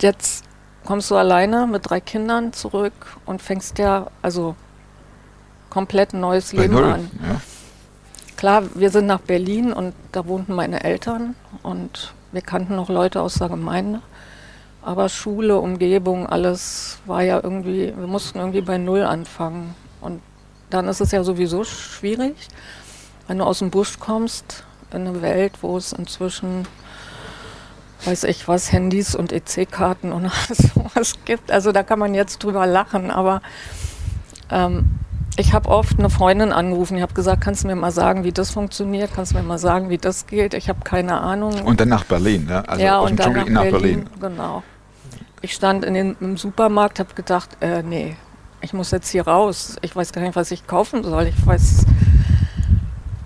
jetzt 0.00 0.44
kommst 0.84 1.10
du 1.10 1.16
alleine 1.16 1.66
mit 1.66 1.90
drei 1.90 2.00
Kindern 2.00 2.52
zurück 2.52 3.16
und 3.26 3.42
fängst 3.42 3.78
ja 3.78 4.06
also 4.22 4.54
komplett 5.74 6.14
ein 6.14 6.20
neues 6.20 6.52
Bei 6.52 6.62
Leben 6.62 6.74
Null, 6.74 6.84
an. 6.84 7.10
Ja. 7.20 7.40
Klar, 8.36 8.62
wir 8.74 8.90
sind 8.90 9.06
nach 9.06 9.20
Berlin 9.20 9.72
und 9.72 9.92
da 10.12 10.24
wohnten 10.26 10.54
meine 10.54 10.84
Eltern 10.84 11.34
und 11.64 12.14
wir 12.30 12.42
kannten 12.42 12.76
noch 12.76 12.88
Leute 12.88 13.20
aus 13.20 13.34
der 13.34 13.48
Gemeinde. 13.48 14.00
Aber 14.82 15.08
Schule, 15.08 15.58
Umgebung, 15.58 16.26
alles 16.28 16.98
war 17.06 17.22
ja 17.22 17.40
irgendwie, 17.42 17.92
wir 17.96 18.06
mussten 18.06 18.38
irgendwie 18.38 18.60
bei 18.60 18.78
Null 18.78 19.02
anfangen. 19.02 19.74
Und 20.00 20.22
dann 20.70 20.86
ist 20.86 21.00
es 21.00 21.10
ja 21.10 21.24
sowieso 21.24 21.64
schwierig, 21.64 22.36
wenn 23.26 23.38
du 23.38 23.44
aus 23.44 23.58
dem 23.58 23.70
Busch 23.70 23.98
kommst, 23.98 24.62
in 24.92 25.08
eine 25.08 25.22
Welt, 25.22 25.54
wo 25.62 25.76
es 25.76 25.92
inzwischen, 25.92 26.68
weiß 28.04 28.24
ich 28.24 28.46
was, 28.46 28.70
Handys 28.70 29.16
und 29.16 29.32
EC-Karten 29.32 30.12
und 30.12 30.30
sowas 30.50 31.14
gibt. 31.24 31.50
Also 31.50 31.72
da 31.72 31.82
kann 31.82 31.98
man 31.98 32.14
jetzt 32.14 32.44
drüber 32.44 32.64
lachen, 32.64 33.10
aber 33.10 33.42
ähm, 34.50 35.00
ich 35.36 35.52
habe 35.52 35.68
oft 35.68 35.98
eine 35.98 36.10
Freundin 36.10 36.52
angerufen, 36.52 36.96
ich 36.96 37.02
habe 37.02 37.14
gesagt, 37.14 37.40
kannst 37.40 37.64
du 37.64 37.68
mir 37.68 37.74
mal 37.74 37.90
sagen, 37.90 38.24
wie 38.24 38.32
das 38.32 38.50
funktioniert, 38.50 39.10
kannst 39.14 39.32
du 39.32 39.36
mir 39.36 39.42
mal 39.42 39.58
sagen, 39.58 39.90
wie 39.90 39.98
das 39.98 40.26
geht, 40.26 40.54
ich 40.54 40.68
habe 40.68 40.80
keine 40.84 41.20
Ahnung. 41.20 41.62
Und 41.62 41.80
dann 41.80 41.88
nach 41.88 42.04
Berlin, 42.04 42.46
ne? 42.46 42.68
also 42.68 42.82
ja, 42.82 42.98
aus 42.98 43.08
dem 43.08 43.18
Dschungel 43.18 43.44
nach, 43.44 43.64
nach 43.64 43.70
Berlin. 43.70 44.04
Berlin. 44.04 44.36
Genau. 44.36 44.62
Ich 45.40 45.52
stand 45.52 45.84
in 45.84 45.94
den, 45.94 46.16
im 46.20 46.36
Supermarkt, 46.36 47.00
habe 47.00 47.14
gedacht, 47.14 47.56
äh, 47.60 47.82
nee, 47.82 48.16
ich 48.60 48.72
muss 48.72 48.90
jetzt 48.92 49.10
hier 49.10 49.26
raus, 49.26 49.76
ich 49.82 49.94
weiß 49.94 50.12
gar 50.12 50.22
nicht, 50.22 50.36
was 50.36 50.50
ich 50.50 50.66
kaufen 50.66 51.02
soll, 51.02 51.24
ich 51.26 51.46
weiß, 51.46 51.84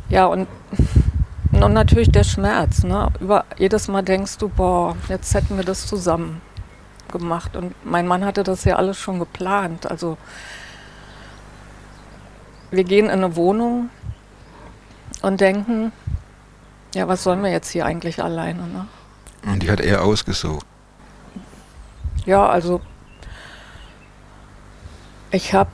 ja 0.09 0.27
und, 0.27 0.49
und 1.53 1.73
natürlich 1.73 2.11
der 2.11 2.25
Schmerz, 2.25 2.83
ne? 2.85 3.09
Über, 3.21 3.45
jedes 3.57 3.87
Mal 3.89 4.03
denkst 4.03 4.39
du, 4.39 4.49
boah, 4.49 4.97
jetzt 5.09 5.33
hätten 5.35 5.57
wir 5.57 5.65
das 5.65 5.87
zusammen 5.87 6.41
gemacht 7.13 7.55
und 7.57 7.75
mein 7.85 8.07
Mann 8.07 8.25
hatte 8.25 8.43
das 8.43 8.65
ja 8.65 8.77
alles 8.77 8.99
schon 8.99 9.19
geplant, 9.19 9.91
also 9.91 10.19
wir 12.71 12.85
gehen 12.85 13.07
in 13.07 13.11
eine 13.13 13.37
Wohnung 13.37 13.91
und 15.23 15.41
denken, 15.41 15.93
ja, 16.95 17.09
was 17.09 17.23
sollen 17.23 17.43
wir 17.43 17.51
jetzt 17.51 17.71
hier 17.71 17.87
eigentlich 17.87 18.23
alleine? 18.23 18.67
Ne? 18.67 18.87
Und 19.47 19.63
die 19.63 19.71
hat 19.71 19.81
er 19.81 20.03
ausgesucht. 20.05 20.67
Ja, 22.25 22.47
also 22.47 22.81
ich 25.31 25.55
habe, 25.55 25.71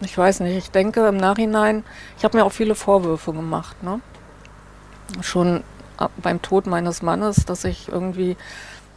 ich 0.00 0.16
weiß 0.16 0.40
nicht, 0.40 0.56
ich 0.56 0.70
denke 0.70 1.06
im 1.06 1.16
Nachhinein, 1.16 1.84
ich 2.16 2.24
habe 2.24 2.38
mir 2.38 2.44
auch 2.44 2.52
viele 2.52 2.74
Vorwürfe 2.74 3.32
gemacht. 3.32 3.82
Ne? 3.82 4.00
Schon 5.20 5.62
beim 6.16 6.40
Tod 6.42 6.66
meines 6.66 7.02
Mannes, 7.02 7.44
dass 7.44 7.64
ich 7.64 7.88
irgendwie 7.88 8.36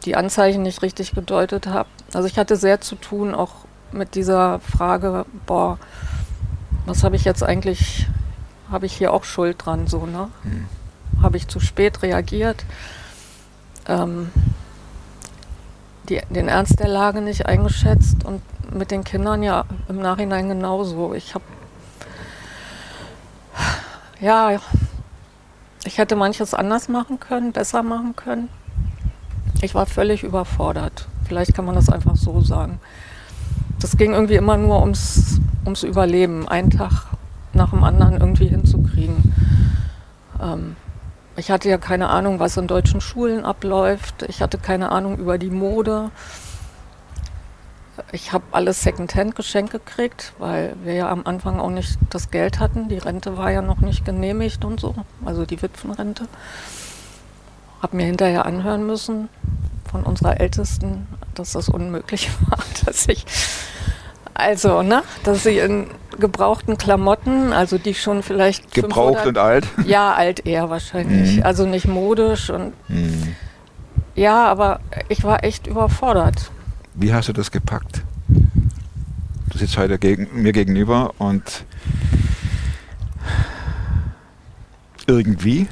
die 0.04 0.16
Anzeichen 0.16 0.62
nicht 0.62 0.82
richtig 0.82 1.14
gedeutet 1.14 1.66
habe. 1.66 1.88
Also 2.12 2.28
ich 2.28 2.38
hatte 2.38 2.56
sehr 2.56 2.80
zu 2.80 2.94
tun, 2.96 3.34
auch 3.34 3.64
mit 3.94 4.14
dieser 4.14 4.60
Frage, 4.60 5.24
boah, 5.46 5.78
was 6.86 7.04
habe 7.04 7.16
ich 7.16 7.24
jetzt 7.24 7.42
eigentlich, 7.42 8.06
habe 8.70 8.86
ich 8.86 8.92
hier 8.92 9.12
auch 9.12 9.24
Schuld 9.24 9.64
dran, 9.64 9.86
so, 9.86 10.06
ne? 10.06 10.28
Mhm. 10.42 10.66
Habe 11.22 11.36
ich 11.36 11.48
zu 11.48 11.60
spät 11.60 12.02
reagiert? 12.02 12.64
Ähm, 13.86 14.30
die, 16.08 16.20
den 16.28 16.48
Ernst 16.48 16.80
der 16.80 16.88
Lage 16.88 17.22
nicht 17.22 17.46
eingeschätzt 17.46 18.24
und 18.24 18.42
mit 18.74 18.90
den 18.90 19.04
Kindern 19.04 19.42
ja 19.42 19.64
im 19.88 20.00
Nachhinein 20.00 20.48
genauso. 20.48 21.14
Ich 21.14 21.34
habe, 21.34 21.44
ja, 24.20 24.58
ich 25.84 25.98
hätte 25.98 26.16
manches 26.16 26.52
anders 26.52 26.88
machen 26.88 27.20
können, 27.20 27.52
besser 27.52 27.82
machen 27.82 28.16
können. 28.16 28.48
Ich 29.62 29.74
war 29.74 29.86
völlig 29.86 30.24
überfordert. 30.24 31.08
Vielleicht 31.26 31.54
kann 31.54 31.64
man 31.64 31.74
das 31.74 31.88
einfach 31.88 32.16
so 32.16 32.42
sagen 32.42 32.80
das 33.84 33.98
ging 33.98 34.14
irgendwie 34.14 34.36
immer 34.36 34.56
nur 34.56 34.80
ums, 34.80 35.38
ums 35.66 35.82
Überleben, 35.82 36.48
einen 36.48 36.70
Tag 36.70 37.04
nach 37.52 37.68
dem 37.68 37.84
anderen 37.84 38.14
irgendwie 38.14 38.46
hinzukriegen. 38.46 39.34
Ähm, 40.40 40.76
ich 41.36 41.50
hatte 41.50 41.68
ja 41.68 41.76
keine 41.76 42.08
Ahnung, 42.08 42.40
was 42.40 42.56
in 42.56 42.66
deutschen 42.66 43.02
Schulen 43.02 43.44
abläuft. 43.44 44.24
Ich 44.26 44.40
hatte 44.40 44.56
keine 44.56 44.90
Ahnung 44.90 45.18
über 45.18 45.36
die 45.36 45.50
Mode. 45.50 46.10
Ich 48.10 48.32
habe 48.32 48.44
alles 48.52 48.80
Secondhand 48.80 49.36
geschenkt 49.36 49.72
gekriegt, 49.72 50.32
weil 50.38 50.76
wir 50.82 50.94
ja 50.94 51.10
am 51.10 51.26
Anfang 51.26 51.60
auch 51.60 51.68
nicht 51.68 51.98
das 52.08 52.30
Geld 52.30 52.60
hatten. 52.60 52.88
Die 52.88 52.96
Rente 52.96 53.36
war 53.36 53.50
ja 53.50 53.60
noch 53.60 53.80
nicht 53.80 54.06
genehmigt 54.06 54.64
und 54.64 54.80
so, 54.80 54.94
also 55.26 55.44
die 55.44 55.60
Witwenrente. 55.60 56.26
Habe 57.82 57.96
mir 57.98 58.06
hinterher 58.06 58.46
anhören 58.46 58.86
müssen 58.86 59.28
von 59.94 60.02
unserer 60.02 60.40
Ältesten, 60.40 61.06
dass 61.34 61.52
das 61.52 61.68
unmöglich 61.68 62.28
war, 62.50 62.58
dass 62.84 63.06
ich 63.06 63.24
also, 64.36 64.82
ne, 64.82 65.04
dass 65.22 65.44
sie 65.44 65.58
in 65.58 65.86
gebrauchten 66.18 66.76
Klamotten, 66.76 67.52
also 67.52 67.78
die 67.78 67.94
schon 67.94 68.24
vielleicht. 68.24 68.74
Gebraucht 68.74 69.24
und 69.26 69.38
alt? 69.38 69.68
Ja, 69.86 70.12
alt 70.14 70.44
eher 70.44 70.68
wahrscheinlich. 70.68 71.36
Mhm. 71.36 71.42
Also 71.44 71.66
nicht 71.66 71.86
modisch 71.86 72.50
und. 72.50 72.72
Mhm. 72.88 73.36
Ja, 74.16 74.46
aber 74.46 74.80
ich 75.08 75.22
war 75.22 75.44
echt 75.44 75.68
überfordert. 75.68 76.50
Wie 76.94 77.14
hast 77.14 77.28
du 77.28 77.32
das 77.32 77.52
gepackt? 77.52 78.02
Du 78.26 79.58
sitzt 79.58 79.78
heute 79.78 80.00
gegen, 80.00 80.28
mir 80.32 80.50
gegenüber 80.50 81.14
und 81.18 81.64
irgendwie 85.06 85.68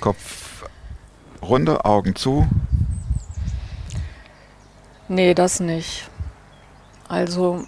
Kopf 0.00 0.64
runter, 1.40 1.86
Augen 1.86 2.14
zu. 2.14 2.46
Nee, 5.08 5.34
das 5.34 5.60
nicht. 5.60 6.08
Also 7.08 7.64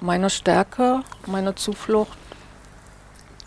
meine 0.00 0.30
Stärke, 0.30 1.02
meine 1.26 1.56
Zuflucht 1.56 2.16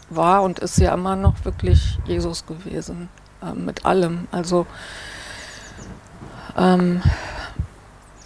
war 0.10 0.43
und 0.43 0.60
ist 0.60 0.78
ja 0.78 0.93
immer 0.93 1.15
noch 1.15 1.45
wirklich 1.45 1.99
Jesus 2.06 2.45
gewesen, 2.45 3.08
äh, 3.41 3.54
mit 3.54 3.86
allem. 3.86 4.28
Also 4.32 4.65
ähm, 6.58 7.02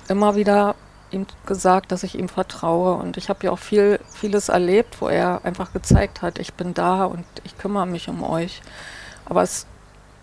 immer 0.08 0.36
wieder 0.36 0.73
ihm 1.12 1.28
gesagt, 1.45 1.91
dass 1.91 2.02
ich 2.02 2.17
ihm 2.17 2.28
vertraue. 2.28 2.95
Und 2.95 3.17
ich 3.17 3.30
habe 3.30 3.45
ja 3.45 3.52
auch 3.52 3.60
viel, 3.60 3.99
vieles 4.10 4.49
erlebt, 4.49 4.99
wo 4.99 5.10
er 5.10 5.45
einfach 5.45 5.73
gezeigt 5.73 6.23
hat, 6.23 6.39
ich 6.39 6.56
bin 6.56 6.73
da 6.73 7.06
und 7.06 7.26
ich 7.43 7.56
kümmere 7.60 7.86
mich 7.86 8.10
um 8.10 8.23
euch. 8.23 8.62
Aber 9.26 9.43
es, 9.43 9.67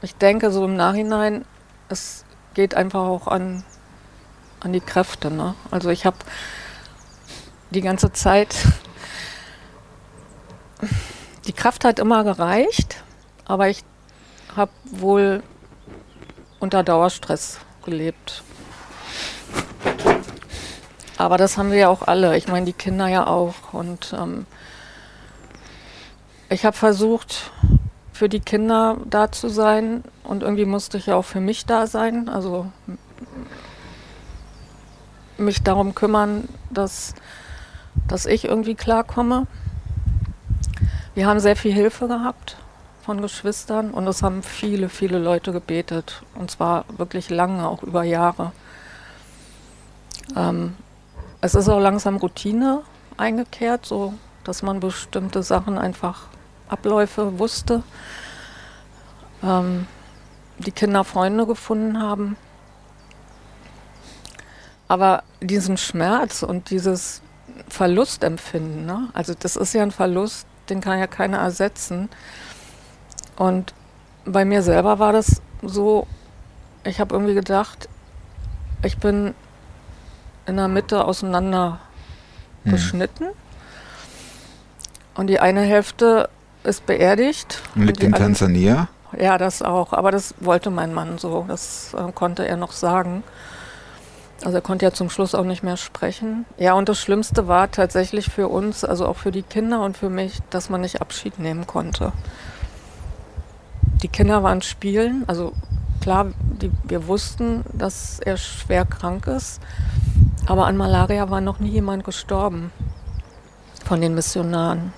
ich 0.02 0.16
denke 0.16 0.50
so 0.50 0.64
im 0.64 0.74
Nachhinein, 0.74 1.44
es 1.88 2.24
geht 2.54 2.74
einfach 2.74 3.02
auch 3.02 3.28
an, 3.28 3.62
an 4.60 4.72
die 4.72 4.80
Kräfte. 4.80 5.30
Ne? 5.30 5.54
Also 5.70 5.90
ich 5.90 6.06
habe 6.06 6.18
die 7.70 7.80
ganze 7.80 8.12
Zeit, 8.12 8.54
die 11.46 11.52
Kraft 11.52 11.84
hat 11.84 11.98
immer 11.98 12.24
gereicht, 12.24 13.02
aber 13.44 13.68
ich 13.68 13.82
habe 14.56 14.72
wohl 14.84 15.42
unter 16.58 16.82
Dauerstress 16.82 17.58
gelebt. 17.84 18.42
Aber 21.16 21.36
das 21.36 21.58
haben 21.58 21.70
wir 21.70 21.78
ja 21.78 21.88
auch 21.88 22.02
alle. 22.02 22.36
Ich 22.36 22.48
meine, 22.48 22.64
die 22.64 22.72
Kinder 22.72 23.06
ja 23.06 23.26
auch. 23.26 23.72
Und 23.72 24.14
ähm, 24.18 24.46
ich 26.48 26.64
habe 26.64 26.76
versucht, 26.76 27.50
für 28.12 28.28
die 28.28 28.40
Kinder 28.40 28.96
da 29.04 29.30
zu 29.30 29.48
sein. 29.48 30.02
Und 30.24 30.42
irgendwie 30.42 30.64
musste 30.64 30.96
ich 30.96 31.06
ja 31.06 31.16
auch 31.16 31.24
für 31.24 31.40
mich 31.40 31.66
da 31.66 31.86
sein. 31.86 32.28
Also 32.30 32.72
mich 35.40 35.62
darum 35.62 35.94
kümmern, 35.94 36.48
dass, 36.70 37.14
dass 38.06 38.26
ich 38.26 38.44
irgendwie 38.44 38.74
klarkomme. 38.74 39.46
Wir 41.14 41.26
haben 41.26 41.40
sehr 41.40 41.56
viel 41.56 41.72
Hilfe 41.72 42.08
gehabt 42.08 42.56
von 43.02 43.20
Geschwistern 43.20 43.90
und 43.90 44.06
es 44.06 44.22
haben 44.22 44.42
viele, 44.42 44.88
viele 44.88 45.18
Leute 45.18 45.52
gebetet. 45.52 46.22
Und 46.34 46.50
zwar 46.50 46.84
wirklich 46.96 47.30
lange, 47.30 47.68
auch 47.68 47.82
über 47.82 48.04
Jahre. 48.04 48.52
Ähm, 50.36 50.76
es 51.40 51.54
ist 51.54 51.68
auch 51.68 51.80
langsam 51.80 52.16
Routine 52.16 52.82
eingekehrt, 53.16 53.86
so 53.86 54.14
dass 54.44 54.62
man 54.62 54.80
bestimmte 54.80 55.42
Sachen 55.42 55.78
einfach 55.78 56.26
Abläufe 56.68 57.38
wusste. 57.38 57.82
Ähm, 59.42 59.86
die 60.58 60.72
Kinder 60.72 61.04
Freunde 61.04 61.46
gefunden 61.46 62.00
haben. 62.00 62.36
Aber 64.90 65.22
diesen 65.40 65.76
Schmerz 65.76 66.42
und 66.42 66.70
dieses 66.70 67.22
Verlustempfinden, 67.68 68.86
ne? 68.86 69.08
also 69.12 69.34
das 69.38 69.54
ist 69.54 69.72
ja 69.72 69.84
ein 69.84 69.92
Verlust, 69.92 70.48
den 70.68 70.80
kann 70.80 70.98
ja 70.98 71.06
keiner 71.06 71.38
ersetzen. 71.38 72.08
Und 73.36 73.72
bei 74.24 74.44
mir 74.44 74.64
selber 74.64 74.98
war 74.98 75.12
das 75.12 75.42
so, 75.62 76.08
ich 76.82 76.98
habe 76.98 77.14
irgendwie 77.14 77.34
gedacht, 77.34 77.88
ich 78.82 78.98
bin 78.98 79.36
in 80.46 80.56
der 80.56 80.66
Mitte 80.66 81.04
auseinander 81.04 81.78
hm. 82.64 82.72
geschnitten. 82.72 83.26
Und 85.14 85.28
die 85.28 85.38
eine 85.38 85.60
Hälfte 85.60 86.28
ist 86.64 86.84
beerdigt. 86.86 87.62
Und 87.76 87.86
liegt 87.86 88.00
und 88.00 88.06
in 88.06 88.14
Tansania? 88.14 88.88
Ja, 89.16 89.38
das 89.38 89.62
auch. 89.62 89.92
Aber 89.92 90.10
das 90.10 90.34
wollte 90.40 90.70
mein 90.70 90.92
Mann 90.92 91.18
so. 91.18 91.44
Das 91.46 91.94
äh, 91.94 92.10
konnte 92.10 92.44
er 92.48 92.56
noch 92.56 92.72
sagen. 92.72 93.22
Also 94.42 94.56
er 94.56 94.62
konnte 94.62 94.86
ja 94.86 94.92
zum 94.92 95.10
Schluss 95.10 95.34
auch 95.34 95.44
nicht 95.44 95.62
mehr 95.62 95.76
sprechen. 95.76 96.46
Ja, 96.56 96.72
und 96.72 96.88
das 96.88 96.98
Schlimmste 96.98 97.46
war 97.46 97.70
tatsächlich 97.70 98.30
für 98.30 98.48
uns, 98.48 98.84
also 98.84 99.06
auch 99.06 99.16
für 99.16 99.32
die 99.32 99.42
Kinder 99.42 99.82
und 99.82 99.98
für 99.98 100.08
mich, 100.08 100.38
dass 100.48 100.70
man 100.70 100.80
nicht 100.80 101.02
Abschied 101.02 101.38
nehmen 101.38 101.66
konnte. 101.66 102.12
Die 104.02 104.08
Kinder 104.08 104.42
waren 104.42 104.62
spielen, 104.62 105.24
also 105.26 105.52
klar, 106.00 106.28
die, 106.40 106.70
wir 106.84 107.06
wussten, 107.06 107.64
dass 107.74 108.18
er 108.18 108.38
schwer 108.38 108.86
krank 108.86 109.26
ist, 109.26 109.60
aber 110.46 110.66
an 110.66 110.78
Malaria 110.78 111.28
war 111.28 111.42
noch 111.42 111.58
nie 111.58 111.68
jemand 111.68 112.04
gestorben 112.04 112.72
von 113.84 114.00
den 114.00 114.14
Missionaren. 114.14 114.94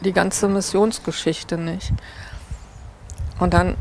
Die 0.00 0.12
ganze 0.12 0.48
Missionsgeschichte 0.48 1.58
nicht. 1.58 1.92
Und 3.38 3.52
dann 3.52 3.76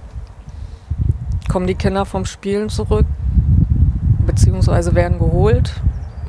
kommen 1.47 1.67
die 1.67 1.75
Kinder 1.75 2.05
vom 2.05 2.25
Spielen 2.25 2.69
zurück 2.69 3.05
beziehungsweise 4.27 4.93
werden 4.93 5.17
geholt, 5.17 5.73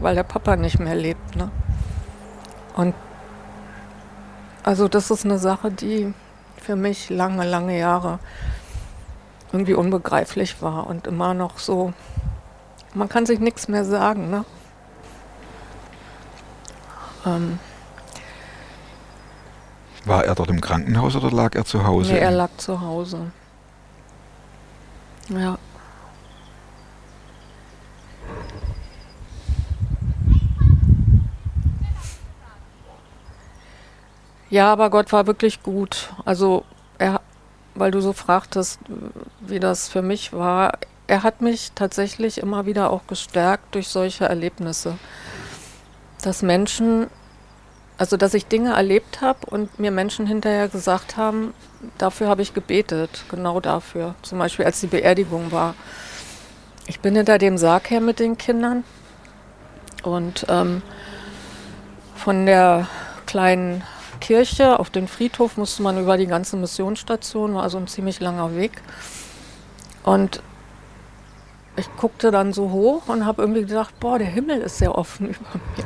weil 0.00 0.14
der 0.14 0.22
Papa 0.22 0.56
nicht 0.56 0.78
mehr 0.78 0.94
lebt. 0.94 1.36
Ne? 1.36 1.50
Und 2.74 2.94
also 4.62 4.88
das 4.88 5.10
ist 5.10 5.24
eine 5.26 5.38
Sache, 5.38 5.70
die 5.70 6.14
für 6.56 6.76
mich 6.76 7.10
lange, 7.10 7.44
lange 7.44 7.78
Jahre 7.78 8.18
irgendwie 9.52 9.74
unbegreiflich 9.74 10.62
war 10.62 10.86
und 10.86 11.06
immer 11.06 11.34
noch 11.34 11.58
so, 11.58 11.92
man 12.94 13.08
kann 13.08 13.26
sich 13.26 13.40
nichts 13.40 13.68
mehr 13.68 13.84
sagen. 13.84 14.30
Ne? 14.30 14.44
Ähm, 17.26 17.58
war 20.04 20.24
er 20.24 20.34
dort 20.34 20.50
im 20.50 20.60
Krankenhaus 20.60 21.16
oder 21.16 21.30
lag 21.30 21.54
er 21.54 21.64
zu 21.64 21.84
Hause? 21.84 22.12
Nee, 22.12 22.18
er 22.18 22.30
lag 22.30 22.50
zu 22.56 22.80
Hause. 22.80 23.30
Ja. 25.28 25.58
Ja, 34.50 34.72
aber 34.72 34.90
Gott 34.90 35.12
war 35.12 35.26
wirklich 35.26 35.62
gut. 35.62 36.10
Also 36.24 36.64
er, 36.98 37.20
weil 37.74 37.90
du 37.90 38.00
so 38.00 38.12
fragtest, 38.12 38.80
wie 39.40 39.60
das 39.60 39.88
für 39.88 40.02
mich 40.02 40.32
war, 40.32 40.72
er 41.06 41.22
hat 41.22 41.40
mich 41.40 41.72
tatsächlich 41.74 42.38
immer 42.38 42.66
wieder 42.66 42.90
auch 42.90 43.06
gestärkt 43.06 43.74
durch 43.74 43.88
solche 43.88 44.26
Erlebnisse. 44.26 44.98
Dass 46.22 46.42
Menschen, 46.42 47.08
also 47.96 48.16
dass 48.16 48.34
ich 48.34 48.46
Dinge 48.46 48.74
erlebt 48.74 49.20
habe 49.20 49.46
und 49.46 49.78
mir 49.78 49.90
Menschen 49.90 50.26
hinterher 50.26 50.68
gesagt 50.68 51.16
haben, 51.16 51.54
dafür 51.96 52.28
habe 52.28 52.42
ich 52.42 52.54
gebetet, 52.54 53.24
genau 53.30 53.60
dafür. 53.60 54.14
Zum 54.22 54.38
Beispiel 54.38 54.64
als 54.64 54.80
die 54.80 54.86
Beerdigung 54.86 55.52
war. 55.52 55.74
Ich 56.86 57.00
bin 57.00 57.14
hinter 57.14 57.38
dem 57.38 57.58
Sarg 57.58 57.90
her 57.90 58.00
mit 58.00 58.18
den 58.18 58.38
Kindern 58.38 58.84
und 60.02 60.46
ähm, 60.48 60.82
von 62.16 62.46
der 62.46 62.86
kleinen 63.26 63.82
Kirche 64.18 64.78
auf 64.78 64.90
den 64.90 65.08
Friedhof 65.08 65.56
musste 65.56 65.82
man 65.82 65.98
über 65.98 66.16
die 66.16 66.26
ganze 66.26 66.56
Missionsstation, 66.56 67.54
war 67.54 67.62
also 67.62 67.78
ein 67.78 67.86
ziemlich 67.86 68.20
langer 68.20 68.54
Weg. 68.56 68.82
Und 70.02 70.42
ich 71.76 71.88
guckte 71.96 72.30
dann 72.30 72.52
so 72.52 72.70
hoch 72.70 73.08
und 73.08 73.24
habe 73.24 73.42
irgendwie 73.42 73.64
gedacht, 73.64 73.98
boah, 74.00 74.18
der 74.18 74.28
Himmel 74.28 74.60
ist 74.60 74.78
sehr 74.78 74.96
offen 74.96 75.28
über 75.30 75.60
mir. 75.76 75.84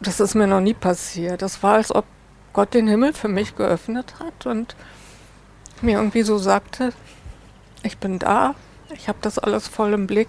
Das 0.00 0.20
ist 0.20 0.34
mir 0.34 0.46
noch 0.46 0.60
nie 0.60 0.74
passiert. 0.74 1.42
Das 1.42 1.62
war, 1.62 1.74
als 1.74 1.94
ob 1.94 2.04
Gott 2.52 2.74
den 2.74 2.88
Himmel 2.88 3.12
für 3.12 3.28
mich 3.28 3.56
geöffnet 3.56 4.14
hat 4.18 4.46
und 4.46 4.74
mir 5.82 5.98
irgendwie 5.98 6.22
so 6.22 6.38
sagte, 6.38 6.92
ich 7.82 7.98
bin 7.98 8.18
da, 8.18 8.54
ich 8.94 9.08
habe 9.08 9.18
das 9.20 9.38
alles 9.38 9.68
voll 9.68 9.92
im 9.92 10.06
Blick. 10.06 10.28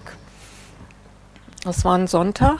Das 1.64 1.84
war 1.84 1.96
ein 1.96 2.06
Sonntag, 2.06 2.58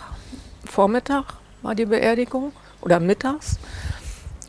Vormittag 0.64 1.34
war 1.62 1.74
die 1.74 1.86
Beerdigung 1.86 2.52
oder 2.82 3.00
mittags. 3.00 3.58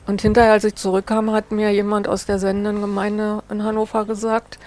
Und 0.06 0.22
hinterher, 0.22 0.52
als 0.52 0.66
ich 0.66 0.76
zurückkam, 0.76 1.32
hat 1.32 1.52
mir 1.52 1.72
jemand 1.72 2.08
aus 2.08 2.26
der 2.26 2.38
sendenden 2.38 2.82
Gemeinde 2.82 3.42
in 3.50 3.64
Hannover 3.64 4.06
gesagt, 4.06 4.60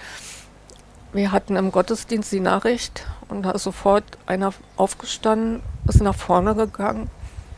wir 1.13 1.31
hatten 1.31 1.55
im 1.55 1.71
Gottesdienst 1.71 2.31
die 2.31 2.39
Nachricht 2.39 3.05
und 3.29 3.43
da 3.43 3.51
ist 3.51 3.63
sofort 3.63 4.03
einer 4.25 4.53
aufgestanden, 4.75 5.61
ist 5.87 6.01
nach 6.01 6.15
vorne 6.15 6.55
gegangen, 6.55 7.09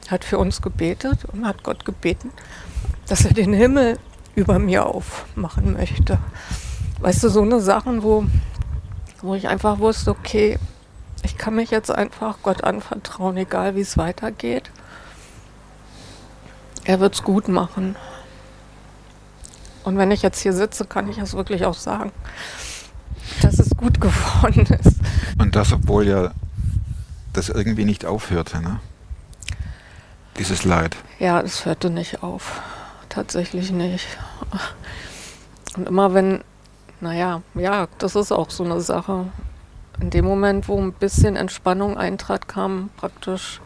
hat 0.09 0.23
für 0.23 0.37
uns 0.37 0.61
gebetet 0.61 1.19
und 1.31 1.47
hat 1.47 1.63
Gott 1.63 1.85
gebeten, 1.85 2.31
dass 3.07 3.25
er 3.25 3.33
den 3.33 3.53
Himmel 3.53 3.97
über 4.35 4.59
mir 4.59 4.85
aufmachen 4.85 5.73
möchte. 5.73 6.19
Weißt 6.99 7.23
du, 7.23 7.29
so 7.29 7.41
eine 7.41 7.59
Sachen, 7.61 8.03
wo, 8.03 8.25
wo 9.21 9.35
ich 9.35 9.47
einfach 9.47 9.79
wusste, 9.79 10.11
okay, 10.11 10.59
ich 11.23 11.37
kann 11.37 11.55
mich 11.55 11.71
jetzt 11.71 11.91
einfach 11.91 12.37
Gott 12.43 12.63
anvertrauen, 12.63 13.37
egal 13.37 13.75
wie 13.75 13.81
es 13.81 13.97
weitergeht. 13.97 14.71
Er 16.89 16.99
wird 16.99 17.13
es 17.13 17.21
gut 17.21 17.47
machen. 17.47 17.95
Und 19.83 19.99
wenn 19.99 20.09
ich 20.09 20.23
jetzt 20.23 20.39
hier 20.39 20.53
sitze, 20.53 20.85
kann 20.85 21.07
ich 21.07 21.19
es 21.19 21.35
wirklich 21.35 21.63
auch 21.65 21.75
sagen, 21.75 22.11
dass 23.43 23.59
es 23.59 23.77
gut 23.77 24.01
geworden 24.01 24.65
ist. 24.65 24.95
Und 25.37 25.55
das, 25.55 25.71
obwohl 25.71 26.07
ja 26.07 26.31
das 27.31 27.49
irgendwie 27.49 27.85
nicht 27.85 28.07
aufhörte, 28.07 28.59
ne? 28.59 28.79
Dieses 30.39 30.65
Leid. 30.65 30.97
Ja, 31.19 31.39
es 31.41 31.63
hörte 31.63 31.91
nicht 31.91 32.23
auf. 32.23 32.59
Tatsächlich 33.07 33.69
nicht. 33.69 34.07
Und 35.77 35.87
immer 35.87 36.15
wenn, 36.15 36.43
naja, 37.01 37.43
ja, 37.53 37.87
das 37.99 38.15
ist 38.15 38.31
auch 38.31 38.49
so 38.49 38.63
eine 38.63 38.81
Sache. 38.81 39.27
In 40.01 40.09
dem 40.09 40.25
Moment, 40.25 40.67
wo 40.67 40.81
ein 40.81 40.93
bisschen 40.93 41.35
Entspannung 41.35 41.99
eintrat, 41.99 42.47
kam 42.47 42.89
praktisch 42.97 43.61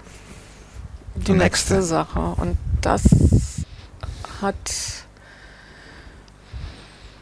die, 1.16 1.24
die 1.24 1.32
nächste. 1.32 1.76
nächste 1.76 1.84
Sache. 1.84 2.20
Und 2.20 2.58
das 2.86 3.04
hat, 4.42 4.56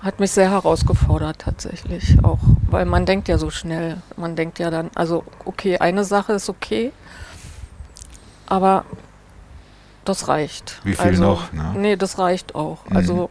hat 0.02 0.20
mich 0.20 0.32
sehr 0.32 0.50
herausgefordert 0.50 1.40
tatsächlich, 1.40 2.24
auch 2.24 2.40
weil 2.70 2.86
man 2.86 3.06
denkt 3.06 3.28
ja 3.28 3.38
so 3.38 3.50
schnell. 3.50 4.02
Man 4.18 4.36
denkt 4.36 4.60
ja 4.60 4.70
dann, 4.70 4.90
also 4.96 5.24
okay, 5.46 5.78
eine 5.78 6.04
Sache 6.04 6.34
ist 6.34 6.50
okay, 6.50 6.92
aber 8.48 8.86
das 10.04 10.28
reicht. 10.28 10.80
Wie 10.84 10.94
viel 10.94 11.06
also, 11.06 11.24
noch, 11.24 11.54
ne? 11.54 11.74
Nee, 11.78 11.96
das 11.96 12.18
reicht 12.18 12.56
auch. 12.56 12.86
Mhm. 12.90 12.98
Also 12.98 13.30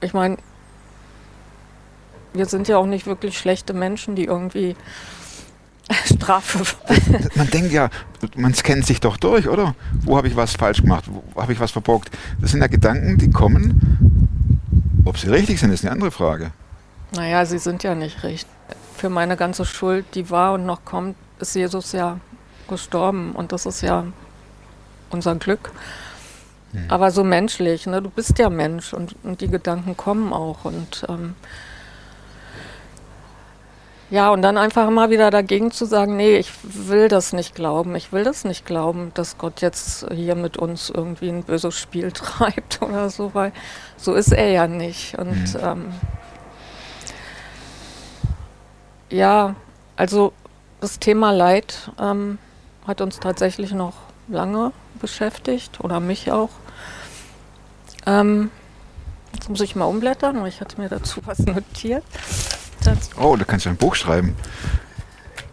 ich 0.00 0.12
meine, 0.12 0.36
wir 2.32 2.46
sind 2.46 2.68
ja 2.68 2.78
auch 2.78 2.86
nicht 2.86 3.06
wirklich 3.06 3.38
schlechte 3.38 3.74
Menschen, 3.74 4.14
die 4.14 4.24
irgendwie 4.24 4.76
Strafe. 6.04 6.64
Man 7.34 7.48
denkt 7.50 7.72
ja, 7.72 7.88
man 8.36 8.52
scannt 8.52 8.84
sich 8.84 9.00
doch 9.00 9.16
durch, 9.16 9.48
oder? 9.48 9.74
Wo 10.02 10.16
habe 10.16 10.28
ich 10.28 10.36
was 10.36 10.54
falsch 10.54 10.82
gemacht? 10.82 11.04
Wo 11.06 11.40
habe 11.40 11.52
ich 11.52 11.60
was 11.60 11.70
verbockt? 11.70 12.10
Das 12.40 12.50
sind 12.50 12.60
ja 12.60 12.66
Gedanken, 12.66 13.16
die 13.16 13.30
kommen. 13.30 15.02
Ob 15.04 15.16
sie 15.16 15.28
richtig 15.28 15.60
sind, 15.60 15.72
ist 15.72 15.84
eine 15.84 15.92
andere 15.92 16.10
Frage. 16.10 16.50
naja, 17.14 17.46
sie 17.46 17.58
sind 17.58 17.82
ja 17.84 17.94
nicht 17.94 18.22
richtig. 18.22 18.50
Für 18.96 19.08
meine 19.08 19.36
ganze 19.36 19.64
Schuld, 19.64 20.04
die 20.14 20.28
war 20.28 20.54
und 20.54 20.66
noch 20.66 20.84
kommt, 20.84 21.16
ist 21.38 21.54
Jesus 21.54 21.92
ja 21.92 22.18
gestorben 22.68 23.32
und 23.32 23.52
das 23.52 23.64
ist 23.64 23.80
ja 23.80 24.04
unser 25.10 25.36
Glück. 25.36 25.70
Aber 26.88 27.10
so 27.10 27.24
menschlich, 27.24 27.86
ne? 27.86 28.02
du 28.02 28.10
bist 28.10 28.38
ja 28.38 28.50
Mensch 28.50 28.92
und, 28.92 29.16
und 29.22 29.40
die 29.40 29.48
Gedanken 29.48 29.96
kommen 29.96 30.32
auch. 30.32 30.64
Und 30.64 31.04
ähm, 31.08 31.34
ja, 34.10 34.30
und 34.30 34.40
dann 34.42 34.56
einfach 34.56 34.88
mal 34.90 35.10
wieder 35.10 35.30
dagegen 35.30 35.70
zu 35.70 35.84
sagen, 35.84 36.16
nee, 36.16 36.36
ich 36.36 36.50
will 36.62 37.08
das 37.08 37.32
nicht 37.34 37.54
glauben. 37.54 37.94
Ich 37.94 38.10
will 38.12 38.24
das 38.24 38.44
nicht 38.44 38.64
glauben, 38.64 39.12
dass 39.14 39.36
Gott 39.36 39.60
jetzt 39.60 40.06
hier 40.12 40.34
mit 40.34 40.56
uns 40.56 40.88
irgendwie 40.90 41.28
ein 41.28 41.42
böses 41.42 41.74
Spiel 41.78 42.10
treibt 42.12 42.80
oder 42.82 43.10
so, 43.10 43.34
weil 43.34 43.52
so 43.96 44.14
ist 44.14 44.32
er 44.32 44.48
ja 44.50 44.66
nicht. 44.66 45.18
Und 45.18 45.54
Mhm. 45.54 45.60
ähm, 45.62 45.92
ja, 49.10 49.54
also 49.96 50.32
das 50.80 50.98
Thema 50.98 51.30
Leid 51.32 51.90
ähm, 52.00 52.38
hat 52.86 53.00
uns 53.00 53.20
tatsächlich 53.20 53.72
noch 53.72 53.94
lange 54.28 54.72
beschäftigt 55.00 55.80
oder 55.80 56.00
mich 56.00 56.30
auch. 56.32 56.50
Ähm, 58.06 58.50
jetzt 59.34 59.48
muss 59.48 59.60
ich 59.60 59.76
mal 59.76 59.84
umblättern, 59.86 60.40
weil 60.40 60.48
ich 60.48 60.60
hatte 60.60 60.80
mir 60.80 60.88
dazu 60.88 61.20
was 61.24 61.38
notiert. 61.46 62.04
Das 62.94 63.10
Oh, 63.20 63.36
da 63.36 63.44
kannst 63.44 63.66
du 63.66 63.70
ein 63.70 63.76
Buch 63.76 63.94
schreiben. 63.94 64.34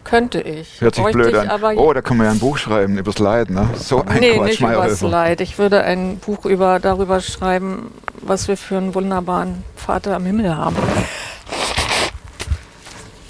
könnte 0.04 0.40
ich. 0.40 0.80
Hört 0.80 0.94
sich 0.94 1.02
Bräuchte 1.04 1.18
blöd 1.18 1.34
an. 1.34 1.76
Oh, 1.78 1.92
da 1.92 2.00
kann 2.00 2.16
man 2.16 2.26
ja 2.26 2.32
ein 2.32 2.38
Buch 2.38 2.56
schreiben 2.58 2.96
übers 2.98 3.18
Leid, 3.18 3.50
ne? 3.50 3.68
So 3.76 4.02
ein 4.04 4.20
nee, 4.20 4.34
Quatsch, 4.36 4.46
nicht 4.48 4.60
übers. 4.60 5.00
Leid. 5.00 5.40
Ich 5.40 5.58
würde 5.58 5.82
ein 5.82 6.18
Buch 6.18 6.44
über, 6.44 6.78
darüber 6.80 7.20
schreiben, 7.20 7.90
was 8.22 8.46
wir 8.48 8.56
für 8.56 8.76
einen 8.78 8.94
wunderbaren 8.94 9.64
Vater 9.74 10.16
im 10.16 10.24
Himmel 10.26 10.56
haben. 10.56 10.76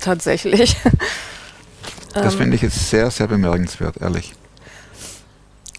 Tatsächlich. 0.01 0.77
Das 2.15 2.33
Ähm, 2.33 2.39
finde 2.39 2.57
ich 2.57 2.63
jetzt 2.63 2.89
sehr, 2.89 3.11
sehr 3.11 3.27
bemerkenswert, 3.27 3.99
ehrlich. 4.01 4.33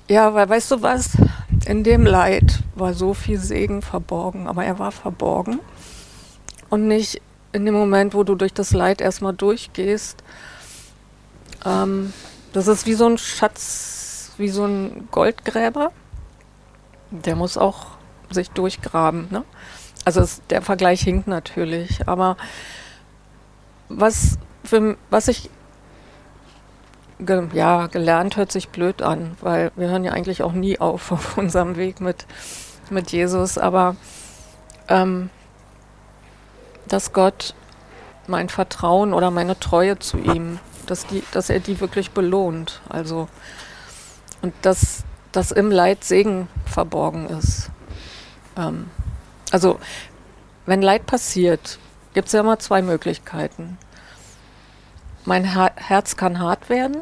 Ja, 0.08 0.36
weil 0.36 0.48
weißt 0.48 0.70
du 0.70 0.84
was? 0.84 1.18
In 1.66 1.84
dem 1.84 2.06
Leid 2.06 2.60
war 2.76 2.94
so 2.94 3.16
viel 3.16 3.40
Segen 3.40 3.82
verborgen, 3.82 4.48
aber 4.48 4.64
er 4.64 4.78
war 4.78 4.92
verborgen. 4.92 5.60
Und 6.70 6.88
nicht 6.88 7.22
in 7.52 7.66
dem 7.66 7.74
Moment, 7.74 8.14
wo 8.14 8.24
du 8.24 8.36
durch 8.36 8.54
das 8.54 8.72
Leid 8.72 9.02
erstmal 9.02 9.34
durchgehst. 9.34 10.24
Ähm, 11.66 12.14
das 12.54 12.68
ist 12.68 12.86
wie 12.86 12.94
so 12.94 13.08
ein 13.08 13.18
Schatz, 13.18 14.32
wie 14.38 14.50
so 14.50 14.66
ein 14.66 15.08
Goldgräber. 15.12 15.92
Der 17.12 17.36
muss 17.36 17.58
auch 17.58 17.98
sich 18.30 18.50
durchgraben. 18.52 19.28
Ne? 19.30 19.44
Also 20.06 20.22
es, 20.22 20.42
der 20.50 20.62
Vergleich 20.62 21.02
hinkt 21.02 21.28
natürlich, 21.28 22.08
aber 22.08 22.38
was, 23.90 24.38
für, 24.64 24.98
was 25.10 25.28
ich 25.28 25.50
ge, 27.20 27.48
ja, 27.54 27.88
gelernt 27.88 28.38
hört 28.38 28.52
sich 28.52 28.70
blöd 28.70 29.02
an, 29.02 29.38
weil 29.42 29.72
wir 29.76 29.90
hören 29.90 30.04
ja 30.04 30.12
eigentlich 30.12 30.44
auch 30.44 30.54
nie 30.54 30.80
auf 30.80 31.12
auf 31.12 31.38
unserem 31.38 31.76
Weg 31.76 32.02
mit, 32.02 32.26
mit 32.90 33.12
Jesus, 33.12 33.58
aber 33.58 33.96
ähm, 34.88 35.30
dass 36.88 37.14
Gott 37.14 37.54
mein 38.28 38.50
Vertrauen 38.50 39.14
oder 39.14 39.32
meine 39.32 39.60
Treue 39.60 40.00
zu 40.00 40.18
ihm, 40.18 40.60
dass, 40.86 41.06
die, 41.06 41.24
dass 41.32 41.50
er 41.50 41.60
die 41.60 41.80
wirklich 41.80 42.12
belohnt. 42.12 42.82
Also, 42.90 43.28
und 44.42 44.54
dass, 44.62 45.04
dass 45.32 45.52
im 45.52 45.72
Leid 45.72 46.04
Segen 46.04 46.48
verborgen 46.66 47.28
ist. 47.28 47.70
Ähm, 48.58 48.90
also, 49.52 49.80
wenn 50.66 50.82
Leid 50.82 51.06
passiert, 51.06 51.80
gibt 52.14 52.28
es 52.28 52.34
ja 52.34 52.42
immer 52.42 52.60
zwei 52.60 52.82
Möglichkeiten. 52.82 53.78
Mein 55.26 55.44
Her 55.44 55.72
Herz 55.76 56.16
kann 56.16 56.40
hart 56.40 56.70
werden 56.70 57.02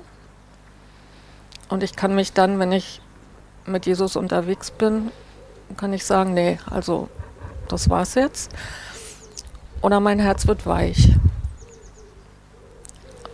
und 1.70 1.84
ich 1.84 1.96
kann 1.96 2.16
mich 2.16 2.34
dann, 2.34 2.60
wenn 2.60 2.72
ich 2.72 3.02
mit 3.66 3.86
Jesus 3.86 4.16
unterwegs 4.16 4.72
bin, 4.72 5.12
kann 5.78 5.94
ich 5.94 6.06
sagen, 6.06 6.34
nee, 6.34 6.60
also 6.70 7.10
das 7.68 7.90
war's 7.90 8.16
jetzt. 8.16 8.52
Oder 9.82 10.00
mein 10.00 10.20
Herz 10.20 10.48
wird 10.48 10.66
weich. 10.66 11.16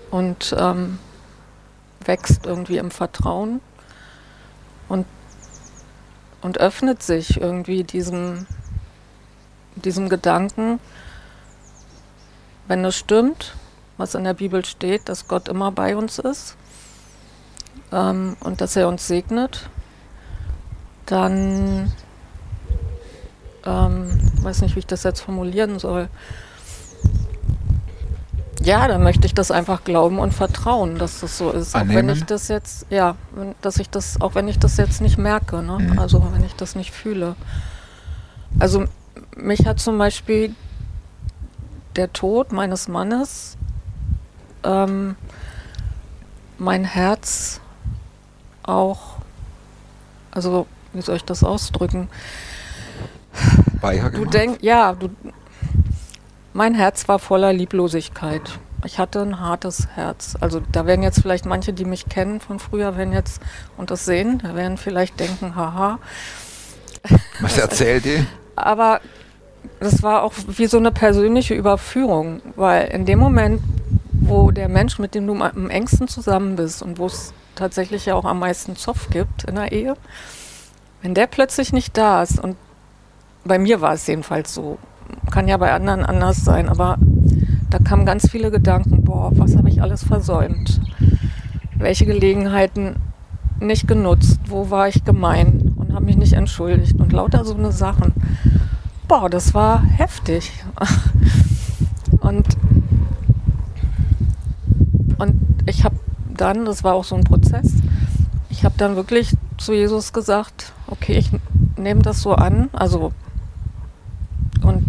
Und 0.10 0.56
ähm, 0.58 0.99
wächst 2.06 2.45
irgendwie 2.45 2.77
im 2.77 2.91
Vertrauen 2.91 3.62
und, 4.89 5.06
und 6.41 6.60
öffnet 6.60 7.01
sich 7.01 7.39
irgendwie 7.39 7.84
diesem, 7.84 8.45
diesem 9.75 10.10
Gedanken, 10.10 10.80
wenn 12.67 12.84
es 12.86 12.95
stimmt, 12.95 13.56
was 13.97 14.15
in 14.15 14.23
der 14.23 14.34
Bibel 14.34 14.65
steht, 14.65 15.10
dass 15.10 15.27
Gott 15.27 15.47
immer 15.47 15.71
bei 15.71 15.95
uns 15.95 16.19
ist 16.19 16.56
ähm, 17.91 18.36
und 18.39 18.62
dass 18.62 18.75
er 18.75 18.88
uns 18.88 19.08
segnet, 19.08 19.69
dann 21.06 21.91
ähm, 23.65 24.31
weiß 24.43 24.62
nicht, 24.62 24.75
wie 24.75 24.80
ich 24.80 24.88
das 24.88 25.04
jetzt 25.04 25.21
formulieren 25.21 25.80
soll. 25.80 26.10
Ja, 28.63 28.88
dann 28.88 29.01
möchte 29.01 29.25
ich 29.25 29.34
das 29.34 29.49
einfach 29.49 29.84
glauben 29.84 30.19
und 30.19 30.34
vertrauen, 30.34 30.99
dass 30.99 31.21
das 31.21 31.38
so 31.38 31.51
ist. 31.51 31.75
Auch 31.75 31.82
wenn 31.82 31.89
Annehmen? 31.89 32.17
ich 32.17 32.25
das 32.25 32.47
jetzt, 32.47 32.86
ja, 32.91 33.15
wenn, 33.32 33.56
dass 33.62 33.77
ich 33.77 33.89
das, 33.89 34.21
auch 34.21 34.36
wenn 34.36 34.47
ich 34.47 34.60
das 34.60 34.77
jetzt 34.77 35.01
nicht 35.01 35.17
merke, 35.17 35.63
ne? 35.63 35.80
Mhm. 35.80 35.99
Also 35.99 36.23
wenn 36.32 36.43
ich 36.43 36.56
das 36.56 36.75
nicht 36.75 36.91
fühle. 36.91 37.36
Also 38.60 38.86
mich 39.36 39.65
hat 39.65 39.80
zum 39.80 39.97
Beispiel 39.97 40.54
der 41.95 42.13
Tod 42.13 42.51
meines 42.51 42.88
Mannes 42.88 43.58
ähm, 44.63 45.15
mein 46.58 46.84
Herz 46.84 47.60
auch, 48.63 49.15
also 50.30 50.67
wie 50.93 51.01
soll 51.01 51.15
ich 51.15 51.25
das 51.25 51.43
ausdrücken? 51.43 52.10
Weiher 53.82 54.10
Du 54.10 54.20
gemacht? 54.20 54.34
denkst, 54.34 54.60
ja, 54.62 54.94
du, 54.94 55.10
mein 56.54 56.74
Herz 56.76 57.08
war 57.08 57.20
voller 57.20 57.54
Lieblosigkeit. 57.54 58.60
Ich 58.84 58.98
hatte 59.00 59.22
ein 59.22 59.39
hartes 59.39 59.88
Herz. 59.96 60.36
Also 60.39 60.62
da 60.72 60.86
werden 60.86 61.04
jetzt 61.04 61.22
vielleicht 61.22 61.46
manche, 61.46 61.72
die 61.72 61.86
mich 61.86 62.08
kennen 62.10 62.39
von 62.39 62.60
früher, 62.60 62.98
werden 62.98 63.13
jetzt 63.13 63.41
und 63.78 63.91
das 63.91 64.06
sehen, 64.06 64.39
da 64.44 64.56
werden 64.56 64.78
vielleicht 64.78 65.20
denken, 65.20 65.56
haha. 65.56 66.00
Was 67.39 67.58
erzählt 67.58 68.06
die? 68.06 68.26
Aber 68.56 69.02
das 69.80 70.04
war 70.04 70.24
auch 70.24 70.34
wie 70.48 70.65
so 70.67 70.78
eine 70.78 70.91
persönliche 70.91 71.54
Überführung, 71.54 72.41
weil 72.56 72.88
in 72.88 73.06
dem 73.06 73.20
Moment, 73.20 73.62
wo 74.12 74.52
der 74.52 74.70
Mensch, 74.70 75.00
mit 75.00 75.15
dem 75.15 75.28
du 75.28 75.36
am 75.41 75.70
engsten 75.70 76.08
zusammen 76.08 76.56
bist 76.56 76.82
und 76.82 76.98
wo 77.00 77.06
es 77.08 77.34
tatsächlich 77.56 78.06
ja 78.06 78.15
auch 78.15 78.26
am 78.26 78.39
meisten 78.39 78.76
Zoff 78.76 79.10
gibt 79.10 79.44
in 79.46 79.56
der 79.56 79.72
Ehe, 79.72 79.96
wenn 81.02 81.13
der 81.13 81.28
plötzlich 81.28 81.74
nicht 81.74 81.98
da 81.98 82.22
ist 82.24 82.39
und 82.39 82.56
bei 83.43 83.60
mir 83.60 83.82
war 83.82 83.93
es 83.93 84.08
jedenfalls 84.08 84.54
so, 84.54 84.77
kann 85.30 85.47
ja 85.47 85.58
bei 85.58 85.73
anderen 85.73 86.06
anders 86.06 86.43
sein, 86.43 86.69
aber 86.69 86.97
da 87.69 87.80
kamen 87.80 88.06
ganz 88.06 88.30
viele 88.30 88.51
Gedanken, 88.51 89.04
boah, 89.04 89.32
was 89.36 89.56
habe 89.56 89.69
ich 89.69 89.82
alles 89.82 90.04
versäumt? 90.04 90.82
Welche 91.75 92.06
Gelegenheiten 92.06 92.97
nicht 93.60 93.88
genutzt? 93.88 94.39
Wo 94.47 94.69
war 94.69 94.88
ich 94.88 95.04
gemein 95.04 95.73
und 95.77 95.93
habe 95.93 96.06
mich 96.06 96.17
nicht 96.17 96.34
entschuldigt? 96.34 96.99
Und 96.99 97.13
lauter 97.13 97.45
so 97.45 97.56
eine 97.56 97.71
Sachen. 97.71 98.13
Boah, 99.08 99.30
das 99.30 99.54
war 99.54 99.84
heftig. 99.84 100.51
Und, 102.21 102.45
und 105.17 105.34
ich 105.65 105.84
habe 105.84 105.95
dann, 106.38 106.65
das 106.65 106.84
war 106.84 106.93
auch 106.93 107.04
so 107.04 107.15
ein 107.15 107.23
Prozess, 107.23 107.73
ich 108.49 108.63
habe 108.63 108.75
dann 108.77 108.95
wirklich 108.95 109.34
zu 109.58 109.73
Jesus 109.73 110.13
gesagt, 110.13 110.71
okay, 110.86 111.13
ich 111.13 111.32
nehme 111.77 112.04
das 112.04 112.21
so 112.21 112.34
an, 112.34 112.69
also 112.73 113.12
und 114.63 114.86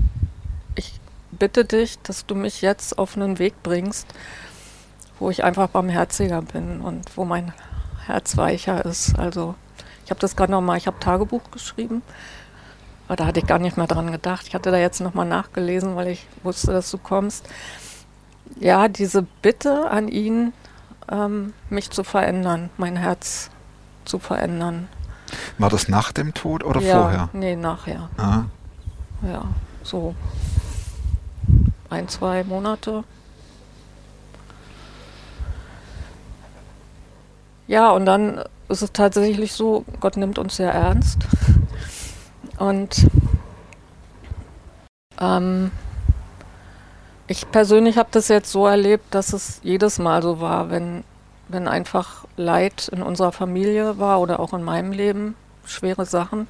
ich 0.74 1.00
bitte 1.30 1.64
dich, 1.64 1.98
dass 2.02 2.26
du 2.26 2.35
mich 2.35 2.62
jetzt 2.62 2.98
auf 2.98 3.16
einen 3.16 3.38
Weg 3.38 3.62
bringst, 3.62 4.06
wo 5.18 5.30
ich 5.30 5.44
einfach 5.44 5.68
barmherziger 5.68 6.42
bin 6.42 6.80
und 6.80 7.16
wo 7.16 7.24
mein 7.24 7.52
Herz 8.06 8.37
weicher 8.37 8.85
ist. 8.85 9.18
Also 9.18 9.54
ich 10.04 10.11
habe 10.11 10.20
das 10.20 10.37
gerade 10.37 10.52
nochmal, 10.52 10.78
ich 10.78 10.87
habe 10.87 10.98
Tagebuch 10.98 11.50
geschrieben, 11.50 12.02
aber 13.06 13.16
da 13.16 13.26
hatte 13.26 13.40
ich 13.40 13.46
gar 13.46 13.58
nicht 13.58 13.76
mehr 13.76 13.87
dran 13.87 14.11
gedacht. 14.11 14.46
Ich 14.48 14.54
hatte 14.54 14.70
da 14.70 14.78
jetzt 14.78 15.00
nochmal 15.00 15.26
nachgelesen, 15.26 15.96
weil 15.96 16.08
ich 16.08 16.26
wusste, 16.42 16.72
dass 16.72 16.90
du 16.90 16.98
kommst. 16.98 17.48
ja, 18.58 18.88
diese 18.88 19.22
Bitte 19.42 19.90
an 19.90 20.08
ihn, 20.08 20.52
ähm, 21.11 21.52
mich 21.70 21.90
zu 21.90 22.04
verändern, 22.04 22.70
mein 22.76 22.96
Herz 22.96 23.50
zu 24.04 24.18
verändern. 24.18 24.88
War 25.58 25.70
das 25.70 25.88
nach 25.88 26.12
dem 26.12 26.35
Tod 26.35 26.64
oder 26.64 26.80
ja, 26.80 27.00
vorher? 27.00 27.28
Nee, 27.32 27.56
nachher. 27.56 28.11
Ah, 28.18 28.44
Ja, 29.22 29.44
so 29.82 30.14
ein, 31.90 32.08
zwei 32.08 32.42
Monate. 32.44 33.04
Ja, 37.68 37.90
und 37.92 38.04
dann 38.06 38.42
ist 38.68 38.82
es 38.82 38.92
tatsächlich 38.92 39.52
so, 39.52 39.85
Gott 40.00 40.16
nimmt 40.16 40.38
uns 40.38 40.56
sehr 40.56 40.72
ernst. 40.72 41.18
Und 42.58 43.06
ähm, 45.20 45.70
ich 47.28 47.50
persönlich 47.50 47.98
habe 47.98 48.08
das 48.11 48.28
jetzt 48.28 48.50
so 48.50 48.66
erlebt, 48.66 49.14
dass 49.14 49.32
es 49.32 49.61
jedes 49.62 49.98
Mal 49.98 50.22
so 50.22 50.40
war, 50.40 50.70
wenn, 50.70 51.04
wenn 51.48 51.68
einfach 51.68 52.24
Leid 52.37 52.88
in 52.88 53.02
unserer 53.02 53.32
Familie 53.32 53.98
war 53.98 54.20
oder 54.20 54.40
auch 54.40 54.52
in 54.52 54.62
meinem 54.62 54.92
Leben, 54.92 55.35
schwere 55.64 56.06
Sachen, 56.06 56.48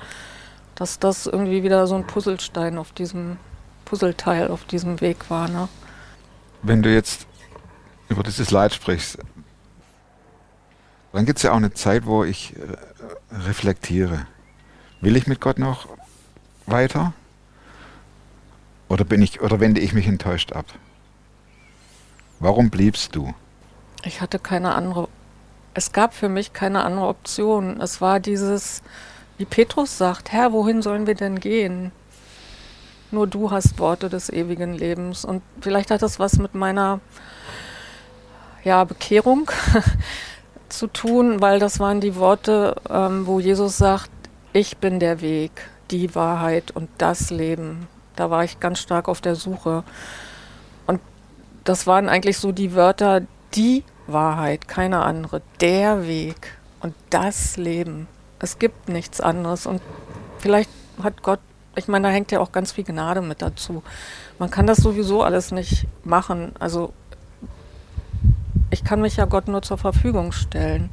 dass 0.82 0.98
das 0.98 1.26
irgendwie 1.26 1.62
wieder 1.62 1.86
so 1.86 1.94
ein 1.94 2.04
Puzzlestein 2.08 2.76
auf 2.76 2.90
diesem 2.90 3.36
Puzzleteil 3.84 4.48
auf 4.48 4.64
diesem 4.64 5.00
Weg 5.00 5.30
war. 5.30 5.48
Ne? 5.48 5.68
wenn 6.62 6.82
du 6.82 6.92
jetzt 6.92 7.28
über 8.08 8.24
dieses 8.24 8.50
Leid 8.50 8.74
sprichst, 8.74 9.18
dann 11.12 11.24
gibt 11.24 11.38
es 11.38 11.42
ja 11.44 11.52
auch 11.52 11.56
eine 11.56 11.72
Zeit, 11.72 12.04
wo 12.04 12.24
ich 12.24 12.56
äh, 12.56 13.36
reflektiere. 13.36 14.26
Will 15.00 15.14
ich 15.14 15.28
mit 15.28 15.40
Gott 15.40 15.60
noch 15.60 15.88
weiter? 16.66 17.12
Oder 18.88 19.04
bin 19.04 19.22
ich 19.22 19.40
oder 19.40 19.60
wende 19.60 19.80
ich 19.80 19.92
mich 19.92 20.08
enttäuscht 20.08 20.52
ab? 20.52 20.66
Warum 22.40 22.70
bliebst 22.70 23.14
du? 23.14 23.32
Ich 24.02 24.20
hatte 24.20 24.40
keine 24.40 24.74
andere, 24.74 25.08
es 25.74 25.92
gab 25.92 26.12
für 26.12 26.28
mich 26.28 26.52
keine 26.52 26.82
andere 26.82 27.06
Option. 27.06 27.80
Es 27.80 28.00
war 28.00 28.18
dieses, 28.18 28.82
wie 29.42 29.46
Petrus 29.46 29.98
sagt, 29.98 30.30
Herr, 30.30 30.52
wohin 30.52 30.82
sollen 30.82 31.08
wir 31.08 31.16
denn 31.16 31.40
gehen? 31.40 31.90
Nur 33.10 33.26
du 33.26 33.50
hast 33.50 33.80
Worte 33.80 34.08
des 34.08 34.30
ewigen 34.30 34.72
Lebens. 34.72 35.24
Und 35.24 35.42
vielleicht 35.60 35.90
hat 35.90 36.00
das 36.00 36.20
was 36.20 36.38
mit 36.38 36.54
meiner 36.54 37.00
ja, 38.62 38.84
Bekehrung 38.84 39.50
zu 40.68 40.86
tun, 40.86 41.40
weil 41.40 41.58
das 41.58 41.80
waren 41.80 42.00
die 42.00 42.14
Worte, 42.14 42.76
ähm, 42.88 43.26
wo 43.26 43.40
Jesus 43.40 43.78
sagt, 43.78 44.12
ich 44.52 44.76
bin 44.76 45.00
der 45.00 45.20
Weg, 45.20 45.50
die 45.90 46.14
Wahrheit 46.14 46.70
und 46.70 46.88
das 46.98 47.30
Leben. 47.30 47.88
Da 48.14 48.30
war 48.30 48.44
ich 48.44 48.60
ganz 48.60 48.78
stark 48.78 49.08
auf 49.08 49.20
der 49.20 49.34
Suche. 49.34 49.82
Und 50.86 51.00
das 51.64 51.88
waren 51.88 52.08
eigentlich 52.08 52.38
so 52.38 52.52
die 52.52 52.74
Wörter, 52.74 53.22
die 53.54 53.82
Wahrheit, 54.06 54.68
keine 54.68 55.02
andere, 55.02 55.42
der 55.60 56.06
Weg 56.06 56.56
und 56.78 56.94
das 57.10 57.56
Leben. 57.56 58.06
Es 58.42 58.58
gibt 58.58 58.88
nichts 58.88 59.20
anderes. 59.20 59.66
Und 59.66 59.80
vielleicht 60.38 60.68
hat 61.02 61.22
Gott, 61.22 61.40
ich 61.76 61.88
meine, 61.88 62.08
da 62.08 62.12
hängt 62.12 62.32
ja 62.32 62.40
auch 62.40 62.52
ganz 62.52 62.72
viel 62.72 62.84
Gnade 62.84 63.22
mit 63.22 63.40
dazu. 63.40 63.82
Man 64.38 64.50
kann 64.50 64.66
das 64.66 64.78
sowieso 64.78 65.22
alles 65.22 65.52
nicht 65.52 65.86
machen. 66.04 66.52
Also 66.58 66.92
ich 68.70 68.84
kann 68.84 69.00
mich 69.00 69.16
ja 69.16 69.24
Gott 69.26 69.48
nur 69.48 69.62
zur 69.62 69.78
Verfügung 69.78 70.32
stellen. 70.32 70.90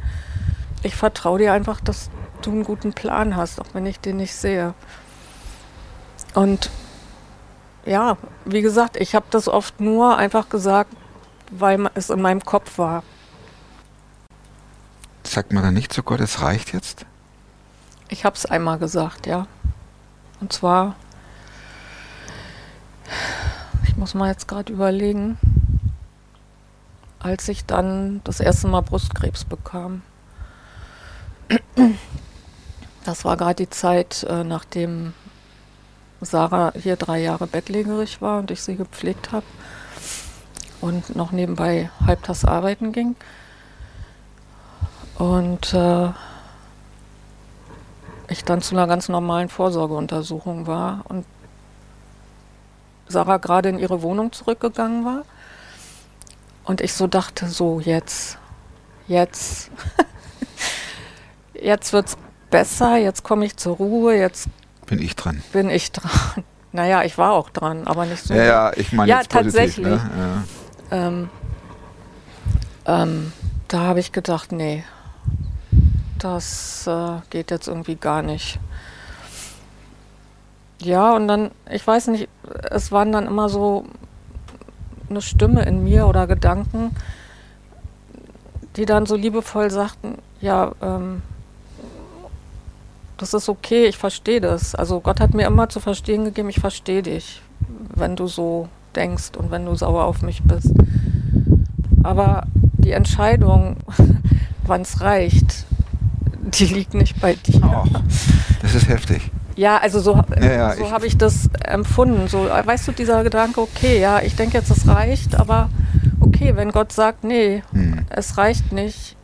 Ich 0.83 0.95
vertraue 0.95 1.39
dir 1.39 1.51
einfach, 1.51 1.81
dass 1.81 2.09
du 2.43 2.51
einen 2.51 2.63
guten 2.63 2.93
Plan 2.93 3.35
hast, 3.35 3.59
auch 3.59 3.73
wenn 3.73 3.85
ich 3.85 3.99
den 3.99 4.17
nicht 4.17 4.35
sehe. 4.35 4.73
Und 6.35 6.69
ja, 7.85 8.17
wie 8.45 8.61
gesagt, 8.61 8.95
ich 8.95 9.15
habe 9.15 9.25
das 9.31 9.47
oft 9.47 9.81
nur 9.81 10.17
einfach 10.17 10.49
gesagt, 10.49 10.93
weil 11.49 11.89
es 11.95 12.11
in 12.11 12.21
meinem 12.21 12.45
Kopf 12.45 12.77
war. 12.77 13.03
Sagt 15.23 15.51
man 15.51 15.63
dann 15.63 15.73
nicht 15.73 15.91
zu 15.91 16.03
Gott, 16.03 16.19
es 16.19 16.41
reicht 16.41 16.73
jetzt? 16.73 17.05
Ich 18.11 18.25
habe 18.25 18.35
es 18.35 18.47
einmal 18.47 18.79
gesagt, 18.79 19.27
ja. 19.27 19.45
Und 20.41 20.51
zwar, 20.51 20.95
ich 23.87 23.95
muss 23.97 24.15
mal 24.15 24.29
jetzt 24.29 24.47
gerade 24.47 24.73
überlegen, 24.73 25.37
als 27.19 27.47
ich 27.49 27.65
dann 27.65 28.21
das 28.23 28.39
erste 28.39 28.67
Mal 28.67 28.81
Brustkrebs 28.81 29.45
bekam. 29.45 30.01
Das 33.05 33.25
war 33.25 33.37
gerade 33.37 33.55
die 33.55 33.69
Zeit, 33.69 34.23
äh, 34.23 34.43
nachdem 34.43 35.13
Sarah 36.21 36.73
hier 36.75 36.95
drei 36.95 37.19
Jahre 37.19 37.45
bettlägerig 37.47 38.21
war 38.21 38.39
und 38.39 38.49
ich 38.51 38.61
sie 38.61 38.75
gepflegt 38.75 39.31
habe 39.31 39.45
und 40.81 41.15
noch 41.15 41.31
nebenbei 41.31 41.91
halbtags 42.05 42.43
arbeiten 42.43 42.91
ging. 42.91 43.15
Und 45.15 45.73
äh, 45.73 46.09
ich 48.29 48.43
dann 48.43 48.61
zu 48.61 48.75
einer 48.75 48.87
ganz 48.87 49.09
normalen 49.09 49.49
Vorsorgeuntersuchung 49.49 50.67
war 50.67 51.03
und 51.09 51.25
Sarah 53.07 53.37
gerade 53.37 53.69
in 53.69 53.79
ihre 53.79 54.01
Wohnung 54.01 54.31
zurückgegangen 54.31 55.03
war. 55.05 55.23
Und 56.63 56.81
ich 56.81 56.93
so 56.93 57.07
dachte, 57.07 57.47
so 57.47 57.79
jetzt, 57.79 58.37
jetzt, 59.07 59.71
jetzt 61.53 61.93
wird's 61.93 62.17
besser, 62.51 62.97
jetzt 62.97 63.23
komme 63.23 63.45
ich 63.45 63.57
zur 63.57 63.77
Ruhe, 63.77 64.15
jetzt 64.15 64.47
Bin 64.85 64.99
ich 65.01 65.15
dran? 65.15 65.41
bin 65.51 65.69
ich 65.69 65.91
dran. 65.91 66.11
Naja, 66.71 67.01
ich 67.01 67.17
war 67.17 67.31
auch 67.31 67.49
dran, 67.49 67.87
aber 67.87 68.05
nicht 68.05 68.21
so. 68.23 68.35
Ja, 68.35 68.43
ja, 68.43 68.71
ich 68.75 68.91
meine 68.93 69.09
Ja, 69.09 69.17
jetzt 69.17 69.29
positiv. 69.31 69.53
tatsächlich. 69.55 70.03
Ne? 70.03 70.43
Ähm, 70.91 71.29
ähm, 72.85 73.33
da 73.67 73.79
habe 73.79 73.99
ich 73.99 74.11
gedacht, 74.11 74.51
nee, 74.51 74.83
das 76.23 76.87
äh, 76.87 77.17
geht 77.29 77.51
jetzt 77.51 77.67
irgendwie 77.67 77.95
gar 77.95 78.21
nicht. 78.21 78.59
Ja, 80.81 81.15
und 81.15 81.27
dann, 81.27 81.51
ich 81.69 81.85
weiß 81.85 82.07
nicht, 82.07 82.29
es 82.69 82.91
waren 82.91 83.11
dann 83.11 83.27
immer 83.27 83.49
so 83.49 83.85
eine 85.09 85.21
Stimme 85.21 85.63
in 85.63 85.83
mir 85.83 86.07
oder 86.07 86.27
Gedanken, 86.27 86.95
die 88.75 88.85
dann 88.85 89.05
so 89.05 89.15
liebevoll 89.15 89.71
sagten, 89.71 90.19
ja, 90.39 90.71
ähm, 90.81 91.21
das 93.17 93.33
ist 93.33 93.49
okay, 93.49 93.85
ich 93.87 93.97
verstehe 93.97 94.39
das. 94.39 94.75
Also 94.75 95.01
Gott 95.01 95.19
hat 95.19 95.33
mir 95.33 95.47
immer 95.47 95.67
zu 95.67 95.81
verstehen 95.81 96.23
gegeben, 96.23 96.49
ich 96.49 96.61
verstehe 96.61 97.01
dich, 97.01 97.41
wenn 97.95 98.15
du 98.15 98.27
so 98.27 98.69
denkst 98.95 99.31
und 99.37 99.51
wenn 99.51 99.65
du 99.65 99.75
sauer 99.75 100.05
auf 100.05 100.21
mich 100.21 100.41
bist. 100.43 100.71
Aber 102.03 102.43
die 102.77 102.91
Entscheidung, 102.91 103.77
wann 104.65 104.81
es 104.81 105.01
reicht, 105.01 105.65
die 106.53 106.65
liegt 106.65 106.93
nicht 106.93 107.19
bei 107.21 107.35
dir. 107.35 107.61
Oh, 107.63 107.83
das 108.61 108.75
ist 108.75 108.87
heftig. 108.87 109.31
Ja, 109.55 109.77
also 109.77 109.99
so, 109.99 110.21
Ja, 110.39 110.51
ja, 110.51 110.75
so 110.75 110.91
habe 110.91 111.05
ich 111.05 111.17
das 111.17 111.49
empfunden. 111.63 112.27
So, 112.27 112.45
weißt 112.45 112.87
du, 112.87 112.91
dieser 112.93 113.23
Gedanke, 113.23 113.59
okay, 113.61 113.99
ja, 113.99 114.21
ich 114.21 114.35
denke 114.35 114.57
jetzt, 114.57 114.69
es 114.71 114.87
reicht, 114.87 115.35
aber 115.35 115.69
okay, 116.21 116.55
wenn 116.55 116.71
Gott 116.71 116.91
sagt, 116.93 117.23
nee, 117.23 117.61
Hm. 117.71 118.05
es 118.09 118.37
reicht 118.37 118.71
nicht, 118.71 119.17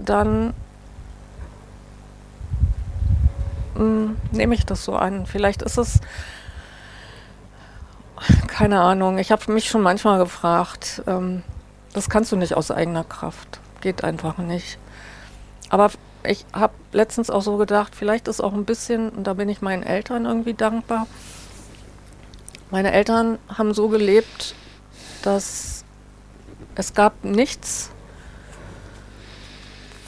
dann 0.00 0.54
mm, 3.76 4.06
nehme 4.32 4.54
ich 4.54 4.66
das 4.66 4.84
so 4.84 4.96
an. 4.96 5.26
Vielleicht 5.26 5.62
ist 5.62 5.78
es, 5.78 6.00
keine 8.48 8.80
Ahnung, 8.80 9.18
ich 9.18 9.30
habe 9.30 9.52
mich 9.52 9.68
schon 9.68 9.82
manchmal 9.82 10.18
gefragt, 10.18 11.02
ähm, 11.06 11.42
das 11.92 12.08
kannst 12.10 12.32
du 12.32 12.36
nicht 12.36 12.54
aus 12.56 12.70
eigener 12.70 13.04
Kraft. 13.04 13.60
Geht 13.80 14.02
einfach 14.02 14.38
nicht. 14.38 14.78
Aber 15.68 15.90
ich 16.24 16.44
habe 16.52 16.74
letztens 16.92 17.30
auch 17.30 17.42
so 17.42 17.56
gedacht, 17.56 17.94
vielleicht 17.94 18.28
ist 18.28 18.40
auch 18.40 18.52
ein 18.54 18.64
bisschen, 18.64 19.10
und 19.10 19.24
da 19.26 19.34
bin 19.34 19.48
ich 19.48 19.62
meinen 19.62 19.82
Eltern 19.82 20.24
irgendwie 20.24 20.54
dankbar. 20.54 21.06
Meine 22.70 22.92
Eltern 22.92 23.38
haben 23.48 23.74
so 23.74 23.88
gelebt, 23.88 24.54
dass 25.22 25.84
es 26.74 26.94
gab 26.94 27.24
nichts, 27.24 27.90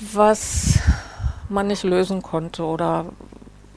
was 0.01 0.79
man 1.49 1.69
nicht 1.69 1.85
lösen 1.85 2.23
konnte 2.23 2.65
oder 2.65 3.07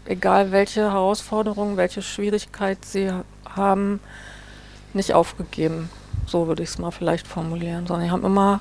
egal 0.06 0.52
welche 0.52 0.92
Herausforderung, 0.92 1.78
welche 1.78 2.02
Schwierigkeit 2.02 2.84
sie 2.84 3.12
ha- 3.12 3.24
haben, 3.56 4.00
nicht 4.94 5.14
aufgegeben. 5.14 5.90
So 6.26 6.48
würde 6.48 6.64
ich 6.64 6.70
es 6.70 6.78
mal 6.80 6.92
vielleicht 6.92 7.28
formulieren, 7.28 7.86
sondern 7.86 8.06
die 8.06 8.12
haben 8.12 8.26
immer 8.26 8.60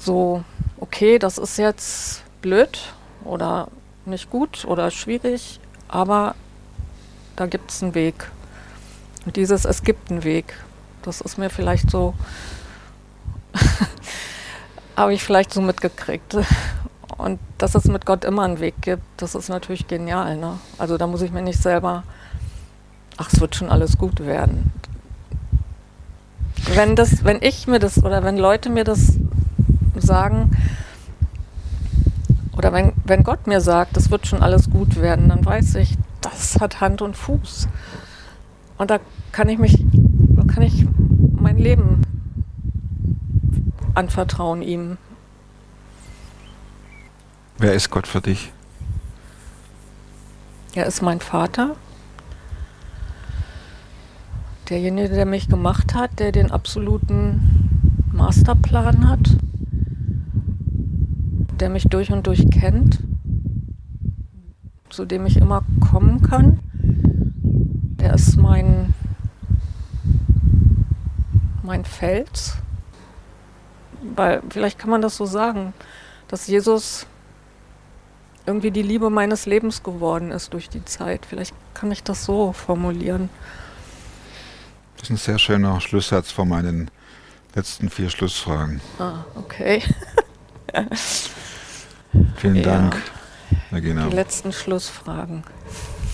so, 0.00 0.42
okay, 0.78 1.18
das 1.18 1.38
ist 1.38 1.58
jetzt 1.58 2.22
blöd 2.42 2.78
oder 3.24 3.68
nicht 4.06 4.30
gut 4.30 4.64
oder 4.64 4.90
schwierig, 4.90 5.60
aber 5.88 6.34
da 7.36 7.46
gibt 7.46 7.70
es 7.70 7.82
einen 7.82 7.94
Weg. 7.94 8.30
Und 9.26 9.36
dieses, 9.36 9.64
es 9.64 9.82
gibt 9.82 10.10
einen 10.10 10.24
Weg, 10.24 10.54
das 11.02 11.20
ist 11.20 11.38
mir 11.38 11.50
vielleicht 11.50 11.90
so, 11.90 12.14
habe 14.96 15.14
ich 15.14 15.22
vielleicht 15.22 15.52
so 15.52 15.60
mitgekriegt. 15.60 16.36
Und 17.18 17.38
dass 17.58 17.74
es 17.74 17.84
mit 17.84 18.06
Gott 18.06 18.24
immer 18.24 18.44
einen 18.44 18.60
Weg 18.60 18.80
gibt, 18.80 19.02
das 19.18 19.34
ist 19.34 19.50
natürlich 19.50 19.86
genial. 19.86 20.38
Ne? 20.38 20.58
Also 20.78 20.96
da 20.96 21.06
muss 21.06 21.20
ich 21.20 21.30
mir 21.30 21.42
nicht 21.42 21.60
selber, 21.60 22.02
ach, 23.18 23.30
es 23.30 23.40
wird 23.40 23.54
schon 23.54 23.68
alles 23.70 23.98
gut 23.98 24.20
werden. 24.20 24.72
wenn 26.74 26.96
das, 26.96 27.24
wenn 27.24 27.42
ich 27.42 27.66
mir 27.66 27.78
das 27.78 28.02
oder 28.02 28.22
wenn 28.22 28.38
Leute 28.38 28.70
mir 28.70 28.84
das 28.84 29.18
sagen, 29.96 30.56
oder 32.56 32.72
wenn, 32.72 32.92
wenn 33.04 33.22
Gott 33.22 33.46
mir 33.46 33.60
sagt, 33.60 33.96
das 33.96 34.10
wird 34.10 34.26
schon 34.26 34.42
alles 34.42 34.70
gut 34.70 35.00
werden, 35.00 35.28
dann 35.28 35.44
weiß 35.44 35.76
ich, 35.76 35.96
das 36.20 36.60
hat 36.60 36.80
Hand 36.80 37.00
und 37.00 37.16
Fuß. 37.16 37.68
Und 38.76 38.90
da 38.90 38.98
kann 39.32 39.48
ich 39.48 39.58
mich, 39.58 39.84
da 39.92 40.44
kann 40.44 40.62
ich 40.62 40.86
mein 41.32 41.56
Leben 41.56 42.02
anvertrauen 43.94 44.62
ihm. 44.62 44.98
Wer 47.58 47.74
ist 47.74 47.90
Gott 47.90 48.06
für 48.06 48.20
dich? 48.20 48.52
Er 50.74 50.86
ist 50.86 51.02
mein 51.02 51.20
Vater. 51.20 51.76
Derjenige, 54.68 55.08
der 55.08 55.26
mich 55.26 55.48
gemacht 55.48 55.94
hat, 55.94 56.20
der 56.20 56.30
den 56.30 56.50
absoluten 56.50 58.00
Masterplan 58.12 59.08
hat, 59.08 59.30
der 61.60 61.68
mich 61.68 61.84
durch 61.84 62.10
und 62.10 62.26
durch 62.26 62.48
kennt, 62.50 62.98
zu 64.88 65.04
dem 65.04 65.26
ich 65.26 65.36
immer 65.36 65.62
kommen 65.80 66.22
kann. 66.22 66.58
Der 68.00 68.14
ist 68.14 68.36
mein, 68.36 68.94
mein 71.62 71.84
Fels. 71.84 72.56
Weil, 74.16 74.42
vielleicht 74.48 74.78
kann 74.78 74.90
man 74.90 75.02
das 75.02 75.16
so 75.16 75.26
sagen, 75.26 75.74
dass 76.28 76.46
Jesus 76.46 77.06
irgendwie 78.46 78.70
die 78.70 78.82
Liebe 78.82 79.10
meines 79.10 79.44
Lebens 79.44 79.82
geworden 79.82 80.30
ist 80.30 80.54
durch 80.54 80.70
die 80.70 80.84
Zeit. 80.84 81.26
Vielleicht 81.26 81.54
kann 81.74 81.92
ich 81.92 82.02
das 82.02 82.24
so 82.24 82.52
formulieren. 82.52 83.28
Das 84.96 85.04
ist 85.04 85.10
ein 85.10 85.16
sehr 85.18 85.38
schöner 85.38 85.80
Schlusssatz 85.80 86.30
vor 86.30 86.46
meinen 86.46 86.90
letzten 87.54 87.90
vier 87.90 88.08
Schlussfragen. 88.08 88.80
Ah, 88.98 89.24
okay. 89.34 89.82
Vielen 92.36 92.56
Ja. 92.56 92.62
Dank, 92.62 92.96
Regina. 93.72 94.06
Die 94.08 94.16
letzten 94.16 94.52
Schlussfragen 94.52 95.44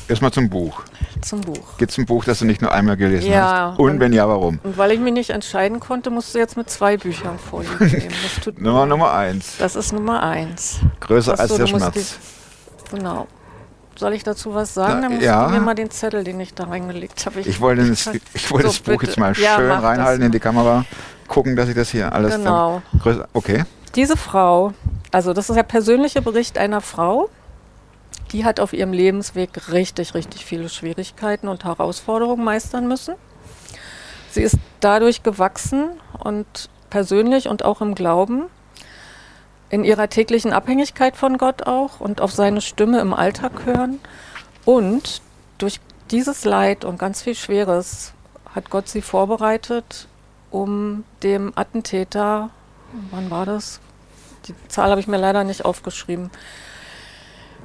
Erstmal 0.09 0.31
zum 0.31 0.49
Buch. 0.49 0.83
zum 1.21 1.41
Buch. 1.41 1.77
Gibt 1.79 1.91
es 1.91 1.99
ein 1.99 2.07
Buch, 2.07 2.25
das 2.25 2.39
du 2.39 2.45
nicht 2.45 2.63
nur 2.63 2.71
einmal 2.73 2.97
gelesen 2.97 3.31
Ja, 3.33 3.71
hast? 3.73 3.79
Und, 3.81 3.91
und- 3.93 4.01
wenn 4.01 4.13
ja, 4.13 4.29
warum? 4.29 4.61
Und 4.63 4.79
weil 4.79 4.93
ich 4.93 5.01
mich 5.01 5.13
nicht 5.13 5.31
entscheiden 5.31 5.81
konnte, 5.81 6.11
musst 6.11 6.33
du 6.35 6.39
jetzt 6.39 6.57
mit 6.57 6.71
zwei 6.71 6.97
Büchern 6.97 7.39
vorliegen 7.39 8.13
Nummer. 8.59 8.87
Nummer 8.87 9.13
eins. 9.13 9.57
das 9.59 9.75
ist 9.75 9.93
Nummer 9.93 10.23
eins. 10.23 10.79
Größer 11.01 11.35
Ach 11.35 11.41
als 11.41 11.55
der 11.57 11.67
Schmerz. 11.67 12.19
Genau. 12.93 13.27
Soll 13.97 14.13
ich 14.13 14.23
dazu 14.23 14.55
was 14.55 14.75
sagen? 14.75 14.93
Na, 14.97 15.01
Dann 15.03 15.13
musst 15.15 15.25
ja. 15.25 15.47
du 15.47 15.55
mir 15.55 15.61
mal 15.61 15.75
den 15.75 15.91
Zettel, 15.91 16.23
den 16.23 16.39
ich 16.39 16.53
da 16.55 16.65
reingelegt 16.65 17.25
habe. 17.27 17.41
Ich 17.41 17.61
wollte, 17.61 17.89
das, 17.89 18.07
ich 18.35 18.51
wollte 18.51 18.69
So, 18.69 18.73
das 18.75 18.81
Buch 18.81 18.93
bitte. 19.01 19.07
jetzt 19.07 19.19
mal 19.19 19.33
Ja, 19.39 19.57
schön 19.57 19.69
das 19.71 19.83
reinhalten 19.83 20.27
in 20.27 20.33
die 20.33 20.39
Kamera, 20.39 20.85
gucken, 21.27 21.57
dass 21.57 21.69
ich 21.69 21.75
das 21.75 21.89
hier 21.91 22.13
alles 22.13 22.37
Genau. 22.37 22.83
dann. 23.03 23.25
Okay. 23.33 23.65
Diese 23.97 24.17
Frau, 24.17 24.73
also 25.17 25.33
das 25.33 25.49
ist 25.49 25.57
der 25.57 25.63
persönliche 25.63 26.21
Bericht 26.21 26.59
einer 26.59 26.83
Frau, 26.83 27.31
die 28.33 28.45
hat 28.45 28.61
auf 28.61 28.75
ihrem 28.75 28.93
Lebensweg 28.93 29.73
richtig, 29.73 30.13
richtig 30.13 30.45
viele 30.45 30.69
Schwierigkeiten 30.69 31.49
und 31.49 31.65
Herausforderungen 31.65 32.45
meistern 32.45 32.87
müssen. 32.87 33.15
Sie 34.31 34.43
ist 34.43 34.59
dadurch 34.81 35.23
gewachsen 35.23 35.89
und 36.23 36.69
persönlich 36.91 37.49
und 37.49 37.65
auch 37.65 37.81
im 37.81 37.95
Glauben, 37.95 38.43
in 39.71 39.85
ihrer 39.85 40.11
täglichen 40.11 40.53
Abhängigkeit 40.53 41.17
von 41.17 41.39
Gott 41.39 41.67
auch 41.67 41.99
und 41.99 42.21
auf 42.21 42.33
seine 42.33 42.61
Stimme 42.61 43.01
im 43.01 43.15
Alltag 43.15 43.65
hören. 43.65 44.01
Und 44.67 45.23
durch 45.57 45.81
dieses 46.11 46.45
Leid 46.45 46.85
und 46.85 46.99
ganz 46.99 47.23
viel 47.23 47.35
Schweres 47.35 48.13
hat 48.55 48.69
Gott 48.69 48.87
sie 48.91 49.01
vorbereitet, 49.01 50.09
um 50.51 51.05
dem 51.23 51.55
Attentäter, 51.57 52.51
wann 53.11 53.31
war 53.31 53.47
das? 53.47 53.81
Die 54.49 54.55
Zahl 54.69 54.91
habe 54.91 55.01
ich 55.01 55.07
mir 55.09 55.17
leider 55.19 55.45
nicht 55.45 55.65
aufgeschrieben. 55.65 56.31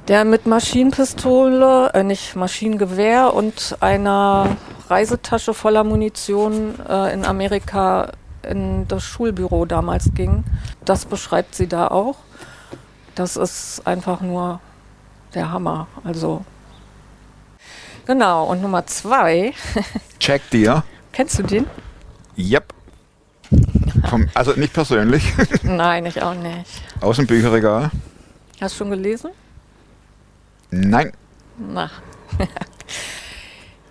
Der 0.08 0.24
mit 0.24 0.46
Maschinenpistole, 0.46 1.90
äh, 1.94 2.02
nicht 2.02 2.34
Maschinengewehr 2.34 3.32
und 3.34 3.76
einer 3.80 4.56
Reisetasche 4.88 5.54
voller 5.54 5.84
Munition 5.84 6.74
äh, 6.88 7.12
in 7.14 7.24
Amerika 7.24 8.10
in 8.42 8.88
das 8.88 9.04
Schulbüro 9.04 9.64
damals 9.64 10.10
ging. 10.14 10.42
Das 10.84 11.04
beschreibt 11.04 11.54
sie 11.54 11.68
da 11.68 11.88
auch. 11.88 12.16
Das 13.14 13.36
ist 13.36 13.86
einfach 13.86 14.20
nur 14.20 14.60
der 15.34 15.52
Hammer. 15.52 15.86
Also 16.02 16.44
genau. 18.06 18.46
Und 18.46 18.60
Nummer 18.60 18.86
zwei, 18.86 19.54
Check 20.18 20.50
dir. 20.50 20.82
kennst 21.12 21.38
du 21.38 21.44
den? 21.44 21.66
Yep. 22.36 22.74
Vom, 24.08 24.28
also 24.34 24.52
nicht 24.52 24.72
persönlich, 24.72 25.32
Nein, 25.62 26.06
ich 26.06 26.20
auch 26.22 26.34
nicht. 26.34 26.82
aus 27.00 27.16
dem 27.16 27.26
Bücherregal. 27.26 27.90
Hast 28.60 28.74
du 28.74 28.78
schon 28.78 28.90
gelesen? 28.90 29.30
Nein. 30.70 31.12
Na. 31.58 31.90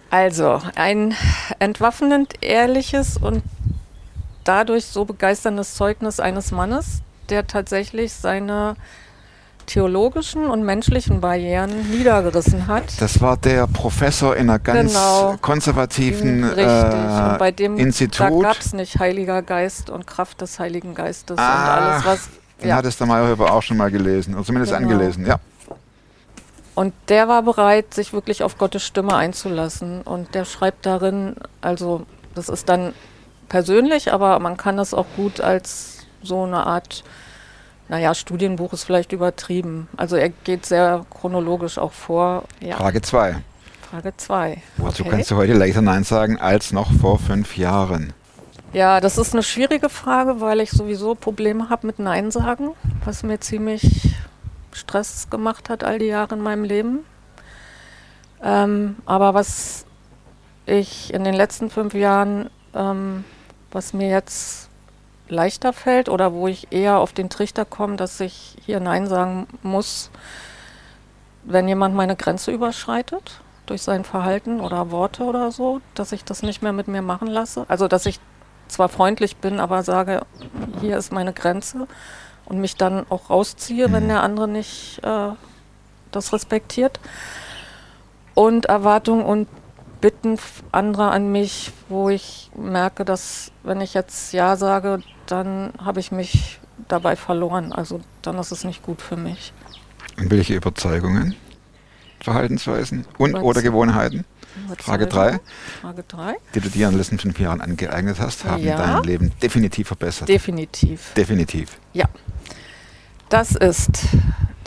Also, 0.10 0.62
ein 0.76 1.16
entwaffnend 1.60 2.34
ehrliches 2.42 3.16
und 3.18 3.44
dadurch 4.44 4.86
so 4.86 5.06
begeisterndes 5.06 5.76
Zeugnis 5.76 6.20
eines 6.20 6.52
Mannes, 6.52 7.02
der 7.30 7.48
tatsächlich 7.48 8.12
seine 8.12 8.76
theologischen 9.66 10.46
und 10.48 10.64
menschlichen 10.64 11.22
Barrieren 11.22 11.90
niedergerissen 11.92 12.68
hat. 12.68 12.84
Das 13.00 13.22
war 13.22 13.38
der 13.38 13.68
Professor 13.68 14.36
in 14.36 14.50
einer 14.50 14.60
ganz 14.60 14.94
Genau. 14.94 15.36
konservativen 15.42 16.44
Richtig. 16.44 16.66
und 16.66 17.38
bei 17.40 17.50
äh, 17.50 17.54
dem 17.54 17.78
da 17.78 17.84
Institut. 17.84 18.42
gab 18.44 18.60
es 18.60 18.74
nicht 18.74 19.00
Heiliger 19.00 19.42
Geist 19.42 19.90
und 19.90 20.08
Kraft 20.08 20.42
des 20.42 20.60
Heiligen 20.60 20.94
Geistes 20.96 21.38
Ah, 21.38 21.54
und 21.54 21.70
alles, 21.70 22.06
was. 22.06 22.30
Den 22.62 22.70
Ja. 22.70 22.76
hat 22.76 22.86
es 22.86 22.98
der 22.98 23.08
Meyerhöfer 23.08 23.52
auch 23.54 23.62
schon 23.64 23.78
mal 23.78 23.90
gelesen, 23.90 24.36
oder 24.36 24.44
zumindest 24.44 24.74
Genau. 24.76 24.92
angelesen. 24.92 25.26
Ja. 25.26 25.38
Und 26.76 26.94
der 27.10 27.28
war 27.28 27.44
bereit, 27.44 27.94
sich 27.94 28.14
wirklich 28.14 28.44
auf 28.44 28.58
Gottes 28.58 28.84
Stimme 28.86 29.16
einzulassen. 29.16 30.02
Und 30.04 30.34
der 30.36 30.46
schreibt 30.46 30.86
darin, 30.86 31.36
also 31.60 32.06
das 32.34 32.50
ist 32.50 32.70
dann 32.70 32.94
persönlich, 33.50 34.14
aber 34.14 34.40
man 34.40 34.56
kann 34.58 34.80
es 34.80 34.94
auch 34.94 35.06
gut 35.18 35.42
als 35.42 35.98
so 36.24 36.44
eine 36.44 36.66
Art, 36.66 37.04
naja, 37.92 38.16
Studienbuch 38.16 38.72
ist 38.72 38.86
vielleicht 38.86 39.12
übertrieben. 39.12 39.90
Also 39.98 40.16
er 40.16 40.30
geht 40.30 40.66
sehr 40.66 41.06
chronologisch 41.10 41.78
auch 41.78 41.92
vor. 41.92 42.46
Ja, 42.62 42.78
Frage 42.78 43.02
2. 43.02 43.36
Frage 43.82 44.14
2. 44.16 44.62
Wozu 44.78 45.04
kannst 45.04 45.30
du 45.30 45.36
heute 45.36 45.52
leichter 45.52 45.82
Nein 45.82 46.06
sagen 46.06 46.40
als 46.40 46.72
noch 46.72 46.90
vor 46.94 47.20
fünf 47.20 47.58
Jahren? 47.58 48.14
Ja, 48.72 49.02
das 49.02 49.18
ist 49.18 49.34
eine 49.34 49.44
schwierige 49.44 49.90
Frage, 49.90 50.40
weil 50.40 50.62
ich 50.62 50.72
sowieso 50.72 51.16
Probleme 51.16 51.70
habe 51.70 51.86
mit 51.86 52.00
Nein 52.00 52.32
sagen, 52.32 52.70
was 53.04 53.24
mir 53.24 53.42
ziemlich 53.42 54.16
Stress 54.72 55.30
gemacht 55.30 55.70
hat 55.70 55.84
all 55.84 56.00
die 56.00 56.06
Jahre 56.06 56.36
in 56.36 56.42
meinem 56.42 56.64
Leben. 56.64 57.00
Ähm, 58.42 58.96
aber 59.06 59.34
was 59.34 59.86
ich 60.66 61.14
in 61.14 61.26
den 61.26 61.34
letzten 61.34 61.70
fünf 61.70 61.94
Jahren, 61.94 62.50
ähm, 62.74 63.26
was 63.74 63.92
mir 63.92 64.08
jetzt 64.08 64.71
leichter 65.32 65.74
fällt 65.74 66.10
oder 66.10 66.34
wo 66.34 66.48
ich 66.48 66.72
eher 66.72 67.00
auf 67.00 67.14
den 67.14 67.30
Trichter 67.30 67.66
komme, 67.66 67.96
dass 67.96 68.20
ich 68.20 68.58
hier 68.66 68.80
Nein 68.80 69.08
sagen 69.08 69.48
muss, 69.64 70.12
wenn 71.44 71.68
jemand 71.68 71.96
meine 71.96 72.16
Grenze 72.16 72.52
überschreitet 72.52 73.42
durch 73.66 73.82
sein 73.82 74.04
Verhalten 74.04 74.60
oder 74.60 74.92
Worte 74.92 75.24
oder 75.24 75.52
so, 75.52 75.82
dass 75.96 76.12
ich 76.12 76.24
das 76.26 76.44
nicht 76.44 76.62
mehr 76.62 76.74
mit 76.74 76.88
mir 76.88 77.02
machen 77.02 77.28
lasse. 77.28 77.66
Also 77.70 77.88
dass 77.88 78.06
ich 78.06 78.20
zwar 78.68 78.90
freundlich 78.90 79.38
bin, 79.38 79.60
aber 79.60 79.84
sage, 79.84 80.22
hier 80.82 80.98
ist 80.98 81.12
meine 81.12 81.34
Grenze 81.34 81.88
und 82.46 82.60
mich 82.60 82.76
dann 82.76 83.06
auch 83.10 83.30
rausziehe, 83.30 83.92
wenn 83.92 84.08
der 84.10 84.24
andere 84.24 84.48
nicht 84.48 85.00
äh, 85.04 85.30
das 86.12 86.34
respektiert. 86.34 87.00
Und 88.34 88.66
Erwartungen 88.66 89.26
und 89.26 89.48
Bitten 90.02 90.38
anderer 90.72 91.12
an 91.12 91.32
mich, 91.32 91.72
wo 91.88 92.10
ich 92.10 92.50
merke, 92.56 93.06
dass 93.06 93.52
wenn 93.64 93.82
ich 93.82 93.94
jetzt 93.94 94.34
Ja 94.34 94.56
sage, 94.56 95.02
dann 95.28 95.72
habe 95.78 96.00
ich 96.00 96.12
mich 96.12 96.60
dabei 96.88 97.16
verloren. 97.16 97.72
Also 97.72 98.02
dann 98.24 98.38
ist 98.40 98.52
es 98.52 98.64
nicht 98.64 98.82
gut 98.84 99.02
für 99.02 99.16
mich. 99.16 99.54
Und 100.18 100.32
welche 100.32 100.56
Überzeugungen, 100.56 101.36
Verhaltensweisen 102.20 103.06
und 103.18 103.34
Was? 103.34 103.44
oder 103.44 103.62
Gewohnheiten, 103.62 104.26
Frage 104.78 105.04
Überzeugung. 105.06 105.10
drei. 105.10 105.40
Frage 105.82 106.04
3. 106.08 106.36
die 106.56 106.60
du 106.60 106.70
dir 106.70 106.86
in 106.88 106.94
den 106.94 106.98
letzten 106.98 107.20
fünf 107.20 107.40
Jahren 107.40 107.62
angeeignet 107.62 108.20
hast, 108.20 108.44
haben 108.46 108.64
Ja. 108.64 108.78
dein 108.78 109.04
Leben 109.04 109.32
definitiv 109.42 109.88
verbessert? 109.88 110.28
Definitiv. 110.30 111.14
definitiv. 111.14 111.78
Ja, 111.94 112.06
das 113.30 113.52
ist 113.56 113.92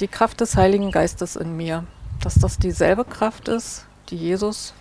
die 0.00 0.08
Kraft 0.08 0.40
des 0.40 0.56
Heiligen 0.56 0.90
Geistes 0.90 1.36
in 1.36 1.56
mir. 1.56 1.84
Dass 2.22 2.34
das 2.36 2.56
dieselbe 2.58 3.04
Kraft 3.04 3.48
ist, 3.48 3.84
die 4.08 4.16
Jesus 4.16 4.72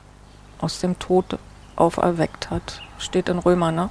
aus 0.59 0.79
dem 0.79 0.99
Tod 0.99 1.37
auferweckt 1.75 2.49
hat. 2.49 2.81
Steht 2.97 3.29
in 3.29 3.39
Römer, 3.39 3.71
ne? 3.71 3.89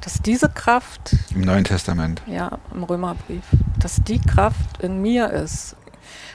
Dass 0.00 0.20
diese 0.20 0.48
Kraft, 0.50 1.16
Im 1.34 1.40
Neuen 1.40 1.64
Testament. 1.64 2.20
ja, 2.26 2.58
im 2.74 2.84
Römerbrief, 2.84 3.44
dass 3.78 3.96
die 4.04 4.20
Kraft 4.20 4.82
in 4.82 5.00
mir 5.00 5.30
ist. 5.30 5.76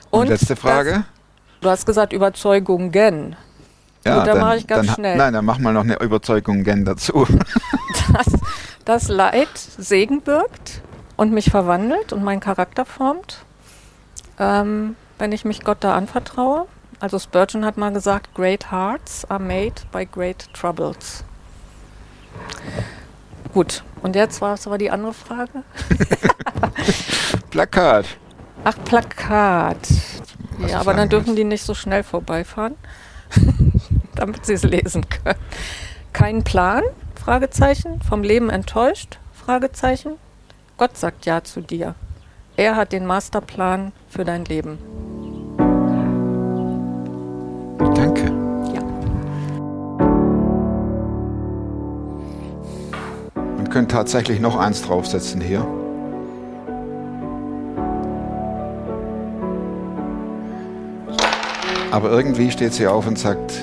Und, 0.10 0.28
letzte 0.28 0.56
Frage. 0.56 0.92
Das, 0.92 1.04
du 1.62 1.70
hast 1.70 1.86
gesagt 1.86 2.14
Überzeugungen. 2.14 2.92
Ja, 2.94 3.06
Gut, 3.06 3.36
dann 4.06 4.26
dann, 4.26 4.40
mache 4.40 4.58
ich 4.58 4.66
ganz 4.66 4.88
dann, 4.88 4.96
schnell. 4.96 5.18
Nein, 5.18 5.34
dann 5.34 5.46
mach 5.46 5.60
mal 5.60 5.74
noch 5.74 5.84
eine 5.84 6.00
Überzeugung 6.00 6.64
gern 6.64 6.84
dazu. 6.84 7.28
dass 8.14 8.34
das 8.86 9.08
Leid 9.08 9.50
Segen 9.56 10.22
birgt 10.22 10.82
und 11.16 11.32
mich 11.32 11.52
verwandelt 11.52 12.14
und 12.14 12.24
meinen 12.24 12.40
Charakter 12.40 12.86
formt, 12.86 13.40
ähm, 14.40 14.96
wenn 15.18 15.32
ich 15.32 15.46
mich 15.46 15.64
Gott 15.64 15.80
da 15.82 15.96
anvertraue. 15.96 16.66
Also 17.00 17.18
Spurgeon 17.18 17.64
hat 17.64 17.78
mal 17.78 17.94
gesagt, 17.94 18.34
great 18.34 18.72
hearts 18.72 19.24
are 19.30 19.40
made 19.42 19.76
by 19.92 20.06
great 20.06 20.54
troubles. 20.54 21.24
Gut, 23.54 23.84
und 24.02 24.16
jetzt 24.16 24.42
war 24.42 24.54
es 24.54 24.68
aber 24.68 24.78
die 24.78 24.92
andere 24.92 25.14
Frage. 25.14 25.64
Plakat. 27.52 28.06
Ach, 28.64 28.76
Plakat. 28.86 29.78
Was 30.58 30.72
Ja, 30.72 30.80
aber 30.82 30.94
dann 30.94 31.10
dürfen 31.10 31.36
die 31.36 31.46
nicht 31.46 31.64
so 31.64 31.74
schnell 31.74 32.04
vorbeifahren, 32.04 32.76
damit 34.16 34.46
sie 34.46 34.54
es 34.54 34.64
lesen 34.64 35.08
können. 35.10 35.40
Kein 36.12 36.44
Plan? 36.44 36.84
Fragezeichen. 37.16 38.02
Vom 38.02 38.24
Leben 38.24 38.50
enttäuscht? 38.50 39.20
Fragezeichen. 39.34 40.14
Gott 40.78 40.98
sagt 40.98 41.26
Ja 41.26 41.44
zu 41.44 41.62
dir. 41.62 41.96
Er 42.58 42.76
hat 42.76 42.92
den 42.92 43.06
Masterplan 43.06 43.94
für 44.10 44.26
dein 44.26 44.44
Leben. 44.46 44.78
Könnte 53.80 53.96
tatsächlich 53.96 54.42
noch 54.42 54.58
eins 54.58 54.82
draufsetzen 54.82 55.40
hier. 55.40 55.66
Aber 61.90 62.12
irgendwie 62.12 62.52
steht 62.52 62.74
sie 62.74 62.88
auf 62.88 63.08
und 63.08 63.18
sagt, 63.18 63.54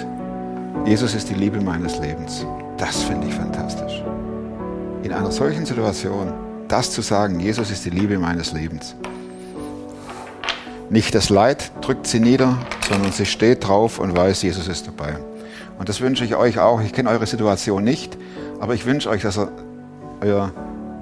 Jesus 0.86 1.14
ist 1.14 1.28
die 1.28 1.34
Liebe 1.34 1.60
meines 1.60 1.98
Lebens. 1.98 2.46
Das 2.78 3.02
finde 3.02 3.26
ich 3.26 3.34
fantastisch. 3.34 4.02
In 5.02 5.12
einer 5.12 5.30
solchen 5.30 5.66
Situation, 5.66 6.32
das 6.66 6.92
zu 6.92 7.02
sagen, 7.02 7.38
Jesus 7.38 7.70
ist 7.70 7.84
die 7.84 7.90
Liebe 7.90 8.18
meines 8.18 8.54
Lebens. 8.54 8.94
Nicht 10.88 11.14
das 11.14 11.28
Leid 11.28 11.72
drückt 11.82 12.06
sie 12.06 12.20
nieder, 12.20 12.56
sondern 12.88 13.12
sie 13.12 13.26
steht 13.26 13.68
drauf 13.68 13.98
und 13.98 14.16
weiß, 14.16 14.40
Jesus 14.40 14.66
ist 14.66 14.86
dabei. 14.86 15.18
Und 15.78 15.90
das 15.90 16.00
wünsche 16.00 16.24
ich 16.24 16.36
euch 16.36 16.58
auch. 16.58 16.80
Ich 16.80 16.94
kenne 16.94 17.10
eure 17.10 17.26
Situation 17.26 17.84
nicht, 17.84 18.16
aber 18.60 18.72
ich 18.72 18.86
wünsche 18.86 19.10
euch, 19.10 19.20
dass 19.20 19.36
ihr 19.36 19.52
euer 20.20 20.52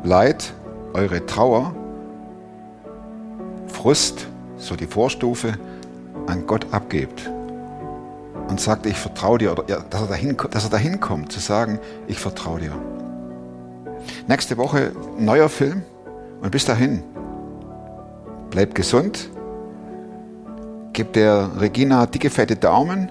Leid, 0.03 0.53
eure 0.93 1.25
Trauer, 1.27 1.75
Frust, 3.69 4.27
so 4.57 4.77
die 4.77 4.87
Vorstufe, 4.87 5.55
an 6.27 6.47
Gott 6.47 6.67
abgebt 6.73 7.31
und 8.49 8.61
sagt, 8.61 8.87
ich 8.87 8.97
vertraue 8.97 9.39
dir, 9.39 9.53
oder 9.53 9.63
dass, 9.91 10.03
er 10.03 10.09
dahin, 10.09 10.37
dass 10.51 10.65
er 10.65 10.71
dahin 10.71 11.01
kommt, 11.01 11.33
zu 11.33 11.41
sagen, 11.41 11.79
ich 12.07 12.19
vertraue 12.19 12.61
dir. 12.61 12.73
Nächste 14.27 14.57
Woche 14.57 14.93
neuer 15.19 15.49
Film 15.49 15.83
und 16.43 16.51
bis 16.51 16.65
dahin, 16.65 17.03
bleibt 18.51 18.75
gesund, 18.75 19.31
gebt 20.93 21.17
der 21.17 21.51
Regina 21.59 22.07
dicke, 22.07 22.31
fette 22.31 22.57
Daumen 22.57 23.11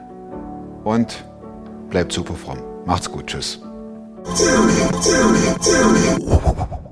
und 0.84 1.24
bleibt 1.90 2.12
super 2.12 2.36
fromm. 2.36 2.60
Macht's 2.86 3.12
gut, 3.12 3.28
tschüss. 3.28 3.62
Do 4.24 4.32
me, 4.32 4.78
do 5.04 5.30
me, 5.34 5.44
do 5.60 5.90
me. 5.92 6.83